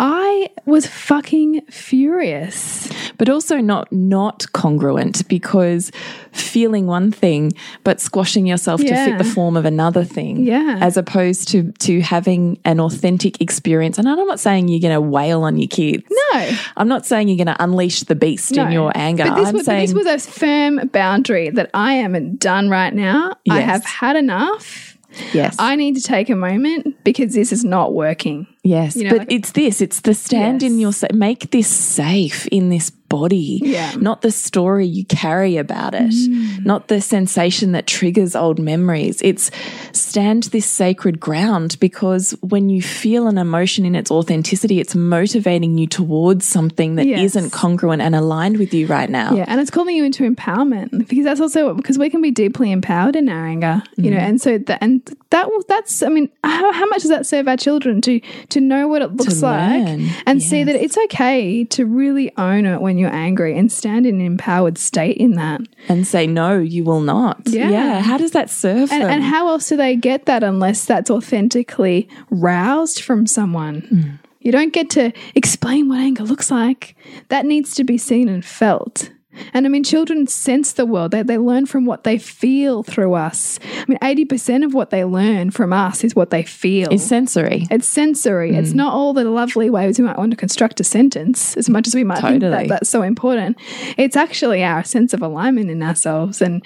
I 0.00 0.50
was 0.64 0.86
fucking 0.86 1.62
furious. 1.70 2.88
But 3.18 3.28
also 3.28 3.56
not 3.56 3.92
not 3.92 4.46
congruent 4.52 5.26
because 5.28 5.90
feeling 6.30 6.86
one 6.86 7.10
thing 7.10 7.52
but 7.82 8.00
squashing 8.00 8.46
yourself 8.46 8.80
to 8.80 8.88
fit 8.94 9.18
the 9.18 9.24
form 9.24 9.56
of 9.56 9.64
another 9.64 10.04
thing. 10.04 10.44
Yeah. 10.44 10.78
As 10.80 10.96
opposed 10.96 11.48
to 11.48 11.72
to 11.72 12.00
having 12.00 12.60
an 12.64 12.80
authentic 12.80 13.40
experience. 13.40 13.98
And 13.98 14.08
I'm 14.08 14.16
not 14.26 14.38
saying 14.38 14.68
you're 14.68 14.80
gonna 14.80 15.00
wail 15.00 15.42
on 15.42 15.58
your 15.58 15.68
kids. 15.68 16.04
No. 16.32 16.56
I'm 16.76 16.88
not 16.88 17.06
saying 17.06 17.28
you're 17.28 17.38
gonna 17.38 17.56
unleash 17.58 18.04
the 18.04 18.14
beast 18.14 18.56
in 18.56 18.70
your 18.70 18.92
anger. 18.94 19.24
But 19.24 19.34
this, 19.36 19.48
I'm 19.48 19.54
was, 19.54 19.62
but 19.62 19.66
saying 19.66 19.86
this 19.86 19.94
was 19.94 20.06
a 20.06 20.18
firm 20.30 20.88
boundary 20.92 21.50
that 21.50 21.70
I 21.74 21.94
am 21.94 22.36
done 22.36 22.68
right 22.68 22.94
now. 22.94 23.34
I 23.50 23.60
have 23.60 23.84
had 23.84 24.16
enough. 24.16 24.96
yes. 25.32 25.56
I 25.58 25.74
need 25.76 25.96
to 25.96 26.02
take 26.02 26.30
a 26.30 26.36
moment 26.36 27.02
because 27.02 27.34
this 27.34 27.52
is 27.52 27.64
not 27.64 27.94
working. 27.94 28.46
Yes, 28.64 28.96
You 28.96 29.04
know, 29.04 29.10
but 29.10 29.18
like- 29.20 29.32
it's 29.32 29.52
this. 29.52 29.80
It's 29.80 30.00
the 30.00 30.14
stand 30.14 30.62
in 30.62 30.72
Yes. 30.74 30.80
your 30.80 30.92
sa- 30.92 31.06
make 31.14 31.50
this 31.52 31.68
safe 31.68 32.46
in 32.48 32.68
this 32.70 32.90
body. 32.90 33.62
Yeah. 33.64 33.92
Not 33.98 34.20
the 34.20 34.30
story 34.30 34.86
you 34.86 35.04
carry 35.06 35.56
about 35.56 35.94
it. 35.94 36.10
Mm. 36.12 36.66
Not 36.66 36.88
the 36.88 37.00
sensation 37.00 37.72
that 37.72 37.86
triggers 37.86 38.36
old 38.36 38.58
memories. 38.58 39.22
It's 39.22 39.50
stand 39.92 40.42
this 40.44 40.66
sacred 40.66 41.18
ground 41.18 41.78
because 41.80 42.32
when 42.42 42.68
you 42.68 42.82
feel 42.82 43.26
an 43.26 43.38
emotion 43.38 43.86
in 43.86 43.94
its 43.94 44.10
authenticity, 44.10 44.78
it's 44.78 44.94
motivating 44.94 45.78
you 45.78 45.86
towards 45.86 46.44
something 46.44 46.96
that 46.96 47.06
Yes. 47.06 47.34
not 47.34 47.50
congruent 47.50 48.02
and 48.02 48.14
aligned 48.14 48.58
with 48.58 48.74
you 48.74 48.86
right 48.86 49.08
now. 49.08 49.34
Yeah, 49.34 49.46
and 49.48 49.58
it's 49.58 49.70
calling 49.70 49.96
you 49.96 50.04
into 50.04 50.28
empowerment 50.30 51.08
because 51.08 51.24
that's 51.24 51.40
also 51.40 51.72
because 51.72 51.96
we 51.96 52.10
can 52.10 52.20
be 52.20 52.30
deeply 52.30 52.70
empowered 52.70 53.16
in 53.16 53.30
our 53.30 53.46
anger, 53.46 53.82
you 53.96 54.10
know, 54.10 54.18
and 54.18 54.38
so 54.38 54.58
that 54.58 54.78
and 54.82 55.00
that 55.30 55.48
that's 55.66 56.02
I 56.02 56.08
mean, 56.10 56.28
how, 56.44 56.72
how 56.72 56.86
much 56.86 57.00
does 57.02 57.10
that 57.10 57.26
serve 57.26 57.48
our 57.48 57.56
children 57.56 58.02
to 58.02 58.20
to 58.50 58.60
know 58.60 58.88
what 58.88 59.02
it 59.02 59.14
looks 59.14 59.42
like 59.42 60.00
and 60.26 60.42
see 60.42 60.64
that 60.64 60.74
it's 60.74 60.96
okay 60.96 61.64
to 61.64 61.84
really 61.84 62.32
own 62.36 62.64
it 62.66 62.80
when 62.80 62.96
you're 62.98 63.12
angry 63.14 63.56
and 63.56 63.70
stand 63.70 64.06
in 64.06 64.16
an 64.16 64.26
empowered 64.26 64.78
state 64.78 65.16
in 65.18 65.32
that. 65.32 65.60
And 65.88 66.06
say, 66.06 66.26
no, 66.26 66.58
you 66.58 66.84
will 66.84 67.00
not. 67.00 67.42
Yeah. 67.46 68.00
How 68.00 68.16
does 68.16 68.30
that 68.32 68.50
serve 68.50 68.90
And, 68.92 69.02
them? 69.02 69.10
and 69.10 69.22
how 69.22 69.48
else 69.48 69.68
do 69.68 69.76
they 69.76 69.96
get 69.96 70.26
that 70.26 70.42
unless 70.42 70.84
that's 70.84 71.10
authentically 71.10 72.08
roused 72.30 73.02
from 73.02 73.26
someone? 73.26 73.82
Mm. 73.82 74.18
You 74.40 74.52
don't 74.52 74.72
get 74.72 74.88
to 74.90 75.12
explain 75.34 75.88
what 75.88 75.98
anger 75.98 76.22
looks 76.24 76.50
like. 76.50 76.96
That 77.28 77.44
needs 77.44 77.74
to 77.74 77.84
be 77.84 77.98
seen 77.98 78.28
and 78.28 78.44
felt. 78.44 79.10
And 79.52 79.66
I 79.66 79.68
mean, 79.68 79.84
children 79.84 80.26
sense 80.26 80.72
the 80.72 80.86
world. 80.86 81.12
They, 81.12 81.22
they 81.22 81.38
learn 81.38 81.66
from 81.66 81.84
what 81.84 82.04
they 82.04 82.18
feel 82.18 82.82
through 82.82 83.14
us. 83.14 83.58
I 83.62 83.84
mean, 83.88 83.98
80% 83.98 84.64
of 84.64 84.74
what 84.74 84.90
they 84.90 85.04
learn 85.04 85.50
from 85.50 85.72
us 85.72 86.04
is 86.04 86.14
what 86.14 86.30
they 86.30 86.42
feel. 86.42 86.88
it's 86.90 87.04
sensory. 87.04 87.66
It's 87.70 87.86
sensory. 87.86 88.54
It's 88.54 88.70
hmm. 88.70 88.78
not 88.78 88.92
all 88.92 89.12
the 89.12 89.24
lovely 89.24 89.70
ways 89.70 89.98
we 89.98 90.04
might 90.04 90.18
want 90.18 90.30
to 90.30 90.36
construct 90.36 90.80
a 90.80 90.84
sentence, 90.84 91.56
as 91.56 91.68
much 91.68 91.86
as 91.86 91.94
we 91.94 92.04
might 92.04 92.20
think 92.20 92.40
that 92.40 92.68
that's 92.68 92.88
so 92.88 93.02
important. 93.02 93.56
It's 93.96 94.16
actually 94.16 94.62
our 94.62 94.84
sense 94.84 95.12
of 95.12 95.22
alignment 95.22 95.70
in 95.70 95.82
ourselves 95.82 96.40
and 96.40 96.62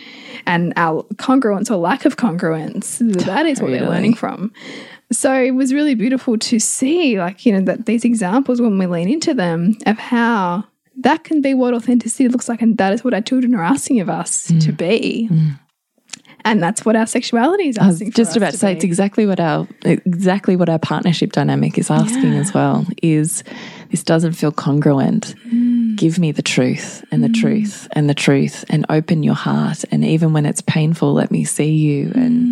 and 0.46 0.72
our 0.76 1.02
congruence 1.16 1.70
or 1.70 1.76
lack 1.76 2.04
of 2.04 2.16
congruence. 2.16 2.98
That 3.24 3.46
is 3.46 3.60
what 3.60 3.70
they're 3.70 3.88
learning 3.88 4.14
from. 4.14 4.52
So 5.12 5.34
it 5.34 5.52
was 5.52 5.74
really 5.74 5.94
beautiful 5.94 6.38
to 6.38 6.58
see, 6.58 7.18
like 7.18 7.44
you 7.44 7.52
know, 7.52 7.60
that 7.66 7.86
these 7.86 8.04
examples 8.04 8.60
when 8.60 8.78
we 8.78 8.86
lean 8.86 9.08
into 9.08 9.34
them 9.34 9.76
of 9.86 9.98
how 9.98 10.64
that 11.00 11.24
can 11.24 11.40
be 11.40 11.54
what 11.54 11.74
authenticity 11.74 12.28
looks 12.28 12.48
like, 12.48 12.62
and 12.62 12.76
that 12.78 12.92
is 12.92 13.02
what 13.04 13.14
our 13.14 13.20
children 13.22 13.54
are 13.54 13.62
asking 13.64 14.00
of 14.00 14.08
us 14.08 14.48
Mm. 14.50 14.64
to 14.64 14.72
be. 14.72 15.30
And 16.44 16.60
that's 16.60 16.84
what 16.84 16.96
our 16.96 17.06
sexuality 17.06 17.68
is 17.68 17.78
I 17.78 17.86
was 17.86 17.96
asking. 17.96 18.10
for 18.10 18.16
just 18.16 18.30
us 18.32 18.36
about 18.36 18.46
to 18.46 18.52
to 18.52 18.58
say 18.58 18.72
be. 18.72 18.76
it's 18.78 18.84
exactly 18.84 19.26
what 19.26 19.38
our 19.38 19.68
exactly 19.84 20.56
what 20.56 20.68
our 20.68 20.78
partnership 20.78 21.30
dynamic 21.32 21.78
is 21.78 21.88
asking 21.88 22.36
as 22.36 22.52
well. 22.52 22.84
Is 23.00 23.44
this 23.90 24.02
doesn't 24.02 24.32
feel 24.32 24.50
congruent? 24.50 25.36
Mm. 25.48 25.96
Give 25.96 26.18
me 26.18 26.32
the 26.32 26.42
truth 26.42 27.04
and 27.12 27.22
the 27.22 27.28
truth 27.28 27.86
and 27.92 28.08
the 28.10 28.14
truth, 28.14 28.64
and 28.68 28.84
open 28.88 29.22
your 29.22 29.34
heart. 29.36 29.84
And 29.92 30.04
even 30.04 30.32
when 30.32 30.44
it's 30.44 30.62
painful, 30.62 31.12
let 31.12 31.30
me 31.30 31.44
see 31.44 31.70
you. 31.74 32.10
And 32.16 32.51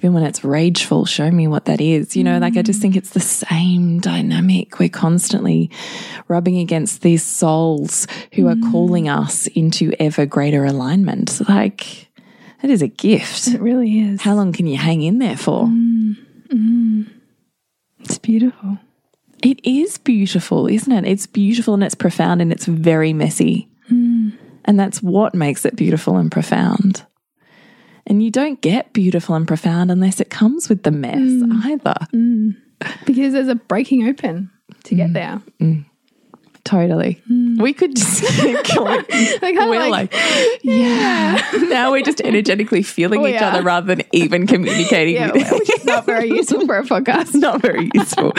Even 0.00 0.14
when 0.14 0.22
it's 0.22 0.42
rageful, 0.42 1.04
show 1.04 1.30
me 1.30 1.46
what 1.46 1.66
that 1.66 1.78
is. 1.80 2.16
You 2.16 2.24
know, 2.24 2.38
like 2.38 2.56
I 2.56 2.62
just 2.62 2.80
think 2.80 2.96
it's 2.96 3.10
the 3.10 3.20
same 3.20 4.00
dynamic. 4.00 4.78
We're 4.78 4.88
constantly 4.88 5.70
rubbing 6.26 6.58
against 6.58 7.02
these 7.02 7.22
souls 7.22 8.06
who 8.32 8.48
are 8.48 8.54
Mm. 8.54 8.70
calling 8.72 9.08
us 9.10 9.46
into 9.48 9.92
ever 10.00 10.24
greater 10.26 10.64
alignment. 10.64 11.40
Like. 11.48 12.06
It 12.62 12.68
is 12.68 12.82
a 12.82 12.88
gift. 12.88 13.48
It 13.48 13.58
really 13.60 14.00
is. 14.00 14.20
How 14.20 14.34
long 14.34 14.52
can 14.52 14.66
you 14.66 14.76
hang 14.76 15.00
in 15.00 15.18
there 15.18 15.36
for? 15.38 15.66
It's 18.00 18.18
beautiful. 18.18 18.78
It 19.42 19.60
is 19.64 19.96
beautiful, 19.96 20.66
isn't 20.66 20.92
it? 20.92 21.06
It's 21.06 21.26
beautiful 21.26 21.72
and 21.72 21.82
it's 21.82 21.94
profound 21.94 22.42
and 22.42 22.52
it's 22.52 22.66
very 22.66 23.14
messy. 23.14 23.66
And 23.88 24.78
that's 24.78 25.02
what 25.02 25.34
makes 25.34 25.64
it 25.64 25.74
beautiful 25.74 26.18
and 26.18 26.30
profound. 26.30 27.04
And 28.10 28.20
you 28.24 28.32
don't 28.32 28.60
get 28.60 28.92
beautiful 28.92 29.36
and 29.36 29.46
profound 29.46 29.92
unless 29.92 30.20
it 30.20 30.30
comes 30.30 30.68
with 30.68 30.82
the 30.82 30.90
mess 30.90 31.16
mm. 31.16 31.64
either. 31.64 31.94
Mm. 32.12 32.56
Because 33.06 33.32
there's 33.32 33.46
a 33.46 33.54
breaking 33.54 34.08
open 34.08 34.50
to 34.84 34.94
Mm. 34.94 34.98
get 34.98 35.12
there. 35.12 35.42
Mm. 35.60 35.84
Totally. 36.64 37.22
We 37.28 37.72
could 37.72 37.94
just 37.94 38.22
keep 38.40 38.56
going. 38.76 39.04
Like, 39.40 39.54
We're 39.54 39.88
like- 39.88 40.12
like, 40.12 40.60
yeah. 40.62 41.40
now 41.68 41.92
we're 41.92 42.02
just 42.02 42.20
energetically 42.20 42.82
feeling 42.82 43.22
We 43.22 43.34
each 43.36 43.40
are. 43.40 43.52
other 43.52 43.62
rather 43.62 43.94
than 43.94 44.04
even 44.12 44.48
communicating 44.48 45.14
Yeah, 45.14 45.30
which 45.32 45.70
is 45.70 45.84
not 45.84 46.04
very 46.04 46.28
useful 46.36 46.66
for 46.66 46.78
a 46.78 46.82
podcast. 46.82 47.34
not 47.34 47.62
very 47.62 47.90
useful. 47.94 48.32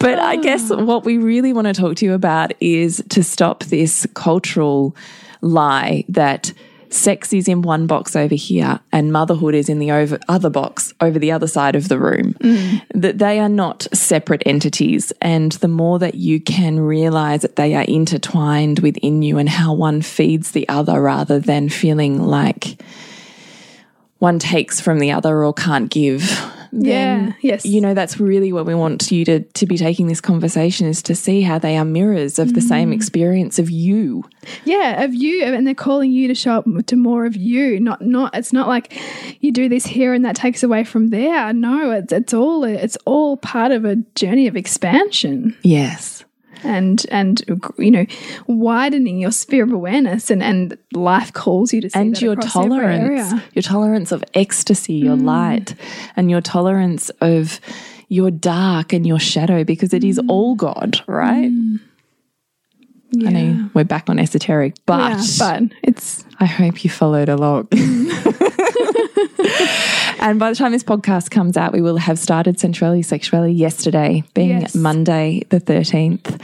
but 0.00 0.18
I 0.18 0.36
ah. 0.38 0.40
guess 0.42 0.70
what 0.70 1.04
we 1.04 1.18
really 1.18 1.52
want 1.52 1.66
to 1.66 1.74
talk 1.74 1.96
to 1.96 2.06
you 2.06 2.14
about 2.14 2.52
is 2.60 3.02
to 3.10 3.22
stop 3.22 3.64
this 3.64 4.06
cultural 4.14 4.96
lie 5.42 6.04
that 6.08 6.54
sex 6.90 7.32
is 7.32 7.48
in 7.48 7.62
one 7.62 7.86
box 7.86 8.16
over 8.16 8.34
here 8.34 8.80
and 8.92 9.12
motherhood 9.12 9.54
is 9.54 9.68
in 9.68 9.78
the 9.78 9.92
over, 9.92 10.18
other 10.28 10.50
box 10.50 10.92
over 11.00 11.18
the 11.18 11.32
other 11.32 11.46
side 11.46 11.76
of 11.76 11.88
the 11.88 11.98
room. 11.98 12.34
Mm. 12.34 12.82
That 12.94 13.18
they 13.18 13.38
are 13.38 13.48
not 13.48 13.86
separate 13.92 14.42
entities. 14.44 15.12
And 15.20 15.52
the 15.52 15.68
more 15.68 15.98
that 16.00 16.16
you 16.16 16.40
can 16.40 16.80
realize 16.80 17.42
that 17.42 17.56
they 17.56 17.74
are 17.74 17.84
intertwined 17.84 18.80
within 18.80 19.22
you 19.22 19.38
and 19.38 19.48
how 19.48 19.72
one 19.72 20.02
feeds 20.02 20.50
the 20.50 20.68
other 20.68 21.00
rather 21.00 21.38
than 21.38 21.68
feeling 21.68 22.22
like 22.22 22.82
one 24.18 24.38
takes 24.38 24.80
from 24.80 24.98
the 24.98 25.12
other 25.12 25.44
or 25.44 25.54
can't 25.54 25.90
give 25.90 26.49
Yeah, 26.72 27.32
yes. 27.40 27.64
you 27.66 27.80
know 27.80 27.94
that's 27.94 28.20
really 28.20 28.52
what 28.52 28.64
we 28.66 28.74
want 28.74 29.10
you 29.10 29.24
to 29.24 29.40
to 29.40 29.66
be 29.66 29.76
taking 29.76 30.06
this 30.06 30.20
conversation 30.20 30.86
is 30.86 31.02
to 31.02 31.14
see 31.14 31.40
how 31.42 31.58
they 31.58 31.76
are 31.76 31.84
mirrors 31.84 32.38
of 32.38 32.54
the 32.54 32.60
Mm. 32.60 32.68
same 32.68 32.92
experience 32.92 33.58
of 33.58 33.70
you. 33.70 34.24
Yeah, 34.64 35.02
of 35.04 35.14
you, 35.14 35.42
and 35.44 35.66
they're 35.66 35.74
calling 35.74 36.12
you 36.12 36.28
to 36.28 36.34
show 36.34 36.52
up 36.52 36.66
to 36.86 36.96
more 36.96 37.26
of 37.26 37.36
you. 37.36 37.80
Not, 37.80 38.02
not. 38.02 38.34
It's 38.36 38.52
not 38.52 38.68
like 38.68 38.98
you 39.40 39.52
do 39.52 39.68
this 39.68 39.84
here 39.86 40.14
and 40.14 40.24
that 40.24 40.36
takes 40.36 40.62
away 40.62 40.84
from 40.84 41.08
there. 41.08 41.52
No, 41.52 41.90
it's 41.90 42.12
it's 42.12 42.32
all 42.34 42.64
it's 42.64 42.96
all 43.04 43.36
part 43.36 43.72
of 43.72 43.84
a 43.84 43.96
journey 44.14 44.46
of 44.46 44.56
expansion 44.56 45.56
Yes. 45.62 46.24
And 46.64 47.04
and 47.10 47.42
you 47.78 47.90
know 47.90 48.06
widening 48.46 49.18
your 49.18 49.32
sphere 49.32 49.64
of 49.64 49.72
awareness 49.72 50.30
and 50.30 50.42
and 50.42 50.76
life 50.92 51.32
calls 51.32 51.72
you 51.72 51.80
to 51.82 51.90
see 51.90 51.98
and 51.98 52.20
your 52.20 52.36
tolerance, 52.36 53.32
your 53.54 53.62
tolerance 53.62 54.12
of 54.12 54.22
ecstasy, 54.34 54.94
your 54.94 55.16
Mm. 55.16 55.24
light, 55.24 55.74
and 56.16 56.30
your 56.30 56.40
tolerance 56.40 57.10
of 57.20 57.60
your 58.08 58.30
dark 58.30 58.92
and 58.92 59.06
your 59.06 59.20
shadow, 59.20 59.62
because 59.64 59.94
it 59.94 60.02
is 60.04 60.18
Mm. 60.18 60.28
all 60.28 60.54
God, 60.56 61.00
right? 61.06 61.50
Yeah. 63.12 63.28
I 63.28 63.32
know 63.32 63.70
we're 63.74 63.84
back 63.84 64.08
on 64.08 64.18
esoteric, 64.20 64.74
but, 64.86 65.10
yeah, 65.18 65.24
but 65.38 65.62
it's 65.82 66.24
I 66.38 66.44
hope 66.46 66.84
you 66.84 66.90
followed 66.90 67.28
along. 67.28 67.68
and 70.20 70.38
by 70.38 70.50
the 70.50 70.56
time 70.56 70.72
this 70.72 70.84
podcast 70.84 71.30
comes 71.30 71.56
out, 71.56 71.72
we 71.72 71.80
will 71.80 71.96
have 71.96 72.18
started 72.18 72.56
Sensuality 72.56 73.04
Sexuality 73.04 73.54
yesterday, 73.54 74.22
being 74.34 74.60
Yes. 74.60 74.74
Monday 74.74 75.42
the 75.48 75.60
13th. 75.60 76.40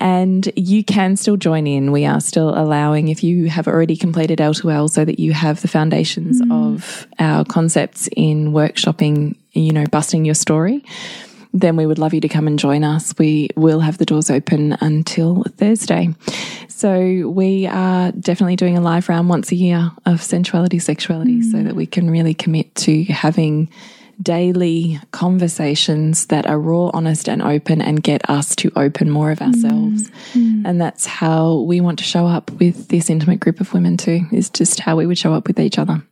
And 0.00 0.50
you 0.56 0.82
can 0.82 1.16
still 1.16 1.36
join 1.36 1.66
in. 1.66 1.92
We 1.92 2.06
are 2.06 2.20
still 2.20 2.48
allowing, 2.58 3.08
if 3.08 3.22
you 3.22 3.48
have 3.48 3.68
already 3.68 3.96
completed 3.96 4.38
L2L, 4.40 4.90
so 4.90 5.04
that 5.04 5.20
you 5.20 5.32
have 5.32 5.62
the 5.62 5.68
foundations 5.68 6.42
mm. 6.42 6.50
of 6.50 7.06
our 7.20 7.44
concepts 7.44 8.08
in 8.16 8.52
workshopping, 8.52 9.36
you 9.52 9.72
know, 9.72 9.84
busting 9.86 10.24
your 10.24 10.34
story 10.34 10.84
then 11.52 11.76
we 11.76 11.86
would 11.86 11.98
love 11.98 12.14
you 12.14 12.20
to 12.20 12.28
come 12.28 12.46
and 12.46 12.58
join 12.58 12.82
us. 12.82 13.14
We 13.18 13.50
will 13.56 13.80
have 13.80 13.98
the 13.98 14.06
doors 14.06 14.30
open 14.30 14.76
until 14.80 15.44
Thursday. 15.56 16.14
So 16.68 17.28
we 17.28 17.66
are 17.66 18.10
definitely 18.12 18.56
doing 18.56 18.76
a 18.76 18.80
live 18.80 19.08
round 19.08 19.28
once 19.28 19.52
a 19.52 19.54
year 19.54 19.92
of 20.06 20.22
sensuality, 20.22 20.80
sexuality, 20.80 21.42
so 21.42 21.58
mm. 21.58 21.64
that 21.64 21.76
we 21.76 21.86
can 21.86 22.10
really 22.10 22.34
commit 22.34 22.74
to 22.76 23.04
having 23.04 23.70
daily 24.20 25.00
conversations 25.10 26.26
that 26.26 26.46
are 26.46 26.58
raw, 26.58 26.90
honest, 26.94 27.28
and 27.28 27.42
open 27.42 27.82
and 27.82 28.02
get 28.02 28.28
us 28.30 28.54
to 28.56 28.70
open 28.76 29.10
more 29.10 29.30
of 29.30 29.38
mm. 29.38 29.48
ourselves. 29.48 30.10
Mm. 30.32 30.62
And 30.64 30.80
that's 30.80 31.06
how 31.06 31.60
we 31.60 31.80
want 31.80 31.98
to 31.98 32.04
show 32.04 32.26
up 32.26 32.50
with 32.52 32.88
this 32.88 33.10
intimate 33.10 33.40
group 33.40 33.60
of 33.60 33.72
women 33.74 33.96
too, 33.96 34.26
is 34.32 34.48
just 34.50 34.80
how 34.80 34.96
we 34.96 35.06
would 35.06 35.18
show 35.18 35.34
up 35.34 35.46
with 35.46 35.60
each 35.60 35.78
other. 35.78 36.02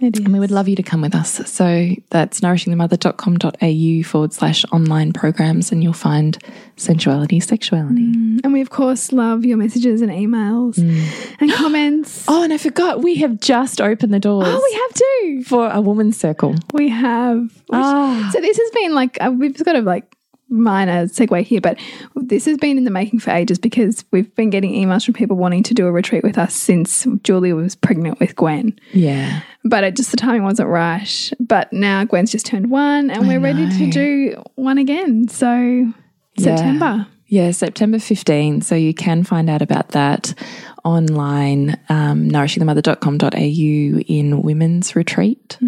It 0.00 0.16
is. 0.16 0.24
And 0.24 0.32
we 0.32 0.38
would 0.40 0.50
love 0.50 0.68
you 0.68 0.76
to 0.76 0.82
come 0.82 1.00
with 1.00 1.14
us. 1.14 1.40
So 1.50 1.90
that's 2.10 2.40
nourishingthemother.com.au 2.40 4.02
forward 4.08 4.32
slash 4.32 4.64
online 4.72 5.12
programs, 5.12 5.72
and 5.72 5.82
you'll 5.82 5.92
find 5.92 6.38
sensuality, 6.76 7.40
sexuality. 7.40 8.04
and 8.44 8.52
we 8.52 8.60
of 8.60 8.70
course 8.70 9.12
love 9.12 9.44
your 9.44 9.56
messages 9.56 10.00
and 10.00 10.10
emails 10.10 10.78
and 11.40 11.52
comments. 11.52 12.24
Oh, 12.28 12.42
and 12.42 12.52
I 12.52 12.58
forgot, 12.58 13.02
we 13.02 13.16
have 13.16 13.40
just 13.40 13.80
opened 13.80 14.12
the 14.14 14.20
doors 14.20 14.46
Oh, 14.48 14.62
we 14.70 14.78
have 14.78 14.94
too. 14.94 15.44
for 15.48 15.70
a 15.70 15.80
woman's 15.80 16.16
circle. 16.18 16.54
We 16.72 16.88
have. 16.88 17.38
Which- 17.42 17.54
Ah. 17.72 18.30
So 18.32 18.40
this 18.40 18.56
has 18.58 18.70
been 18.72 18.94
like 18.94 19.18
uh, 19.20 19.30
we've 19.30 19.56
got 19.64 19.76
a 19.76 19.80
like 19.80 20.14
minor 20.50 21.06
segue 21.06 21.42
here, 21.44 21.60
but 21.60 21.78
this 22.14 22.44
has 22.46 22.56
been 22.58 22.78
in 22.78 22.84
the 22.84 22.90
making 22.90 23.18
for 23.20 23.30
ages 23.30 23.58
because 23.58 24.04
we've 24.12 24.34
been 24.34 24.50
getting 24.50 24.72
emails 24.72 25.04
from 25.04 25.14
people 25.14 25.36
wanting 25.36 25.62
to 25.64 25.74
do 25.74 25.86
a 25.86 25.92
retreat 25.92 26.22
with 26.24 26.38
us 26.38 26.54
since 26.54 27.06
Julia 27.22 27.54
was 27.54 27.74
pregnant 27.74 28.18
with 28.20 28.34
Gwen. 28.36 28.78
Yeah. 28.92 29.40
But 29.64 29.84
it 29.84 29.96
just 29.96 30.10
the 30.10 30.16
timing 30.16 30.44
wasn't 30.44 30.68
right. 30.68 31.32
But 31.40 31.72
now 31.72 32.04
Gwen's 32.04 32.30
just 32.30 32.46
turned 32.46 32.70
one, 32.70 33.10
and 33.10 33.26
we're 33.26 33.40
ready 33.40 33.68
to 33.68 33.90
do 33.90 34.42
one 34.54 34.78
again. 34.78 35.28
So 35.28 35.92
September. 36.38 37.06
Yeah, 37.26 37.50
September 37.50 37.98
15. 37.98 38.62
So 38.62 38.74
you 38.74 38.94
can 38.94 39.22
find 39.22 39.50
out 39.50 39.60
about 39.60 39.90
that 39.90 40.32
online, 40.82 41.78
um, 41.90 42.30
nourishingthemother.com.au 42.30 44.00
in 44.08 44.42
women's 44.42 44.96
retreat. 44.96 45.58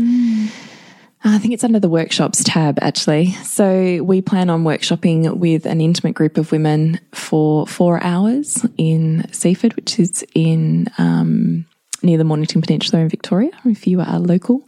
I 1.23 1.39
think 1.39 1.53
it's 1.53 1.65
under 1.65 1.79
the 1.79 1.91
workshops 1.91 2.43
tab 2.43 2.79
actually. 2.81 3.33
So 3.45 4.03
we 4.03 4.23
plan 4.23 4.49
on 4.49 4.65
workshopping 4.65 5.37
with 5.37 5.67
an 5.67 5.83
intimate 5.83 6.15
group 6.15 6.39
of 6.39 6.51
women 6.51 6.99
for 7.13 7.67
four 7.67 8.03
hours 8.03 8.65
in 8.79 9.31
Seaford, 9.31 9.77
which 9.77 9.99
is 9.99 10.25
in 10.35 10.89
um, 10.97 11.67
near 12.03 12.19
the 12.19 12.25
Mornington 12.25 12.63
Peninsula 12.63 13.03
in 13.03 13.09
Victoria, 13.09 13.51
if 13.65 13.87
you 13.87 14.01
are 14.01 14.19
local 14.19 14.67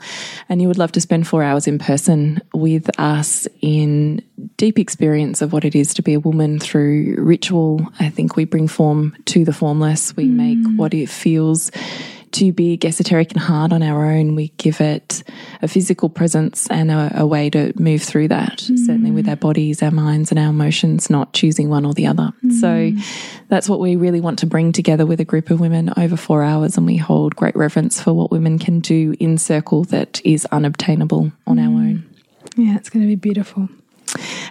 and 0.49 0.61
you 0.61 0.69
would 0.69 0.79
love 0.79 0.93
to 0.93 1.01
spend 1.01 1.27
four 1.27 1.43
hours 1.43 1.67
in 1.67 1.79
person 1.79 2.41
with 2.55 2.89
us 2.99 3.47
in 3.61 4.23
deep 4.57 4.79
experience 4.79 5.43
of 5.43 5.53
what 5.53 5.65
it 5.65 5.75
is 5.75 5.95
to 5.95 6.03
be 6.03 6.15
a 6.15 6.21
woman 6.21 6.59
through 6.59 7.17
ritual. 7.19 7.87
I 7.99 8.11
think 8.11 8.37
we 8.37 8.45
bring 8.45 8.69
form 8.69 9.17
to 9.27 9.45
the 9.45 9.53
formless. 9.53 10.17
We 10.17 10.27
make 10.27 10.59
mm. 10.59 10.77
what 10.77 10.95
it 10.95 11.09
feels 11.09 11.71
too 12.33 12.53
big, 12.53 12.85
esoteric, 12.85 13.33
and 13.33 13.41
hard 13.41 13.73
on 13.73 13.83
our 13.83 14.05
own. 14.05 14.35
We 14.35 14.49
give 14.57 14.81
it 14.81 15.23
a 15.61 15.69
physical 15.69 16.09
presence 16.09 16.67
and 16.69 16.91
a, 16.91 17.13
a 17.17 17.27
way 17.27 17.51
to 17.51 17.73
move 17.81 18.03
through 18.03 18.29
that, 18.29 18.61
certainly 18.61 19.11
with 19.11 19.29
our 19.29 19.37
bodies, 19.37 19.83
our 19.83 19.91
minds, 19.91 20.31
and 20.31 20.39
our 20.39 20.51
emotions, 20.51 21.11
not 21.11 21.33
choosing 21.33 21.69
one 21.69 21.85
or 21.85 21.95
the 21.95 22.07
other. 22.07 22.33
So 22.61 22.93
that's 23.49 23.69
what 23.69 23.81
we 23.81 23.97
really 23.97 24.21
want 24.21 24.39
to 24.41 24.47
bring 24.47 24.73
together 24.73 25.07
with 25.07 25.21
a 25.21 25.25
group 25.25 25.51
of 25.51 25.61
women 25.61 25.93
over 25.97 26.17
four 26.17 26.43
hours. 26.43 26.77
And 26.77 26.87
we 26.87 26.97
hold 26.97 27.37
great 27.37 27.57
reverence 27.57 28.01
for 28.01 28.13
what 28.13 28.31
women 28.31 28.59
can 28.59 28.81
do 28.81 29.15
in 29.21 29.39
circle 29.39 29.85
that 29.85 30.21
is 30.25 30.47
unobtainable 30.47 31.33
on 31.47 31.59
our 31.59 31.67
own. 31.67 32.09
Yeah, 32.57 32.77
it's 32.77 32.91
going 32.91 33.03
to 33.03 33.09
be 33.09 33.17
beautiful. 33.17 33.69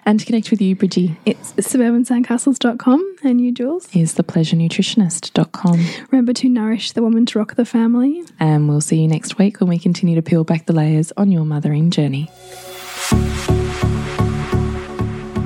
And 0.05 0.19
to 0.19 0.25
connect 0.25 0.51
with 0.51 0.61
you, 0.61 0.75
Bridgie, 0.75 1.17
It's 1.25 1.53
suburbansandcastles.com 1.53 3.15
and 3.23 3.39
you, 3.41 3.51
Jules. 3.51 3.87
is 3.95 4.15
thepleasurenutritionist.com. 4.15 5.85
Remember 6.11 6.33
to 6.33 6.49
nourish 6.49 6.91
the 6.93 7.01
woman 7.01 7.25
to 7.27 7.39
rock 7.39 7.55
the 7.55 7.65
family. 7.65 8.23
And 8.39 8.67
we'll 8.69 8.81
see 8.81 9.01
you 9.01 9.07
next 9.07 9.37
week 9.37 9.59
when 9.59 9.69
we 9.69 9.77
continue 9.79 10.15
to 10.15 10.21
peel 10.21 10.43
back 10.43 10.65
the 10.65 10.73
layers 10.73 11.11
on 11.17 11.31
your 11.31 11.45
mothering 11.45 11.91
journey. 11.91 12.29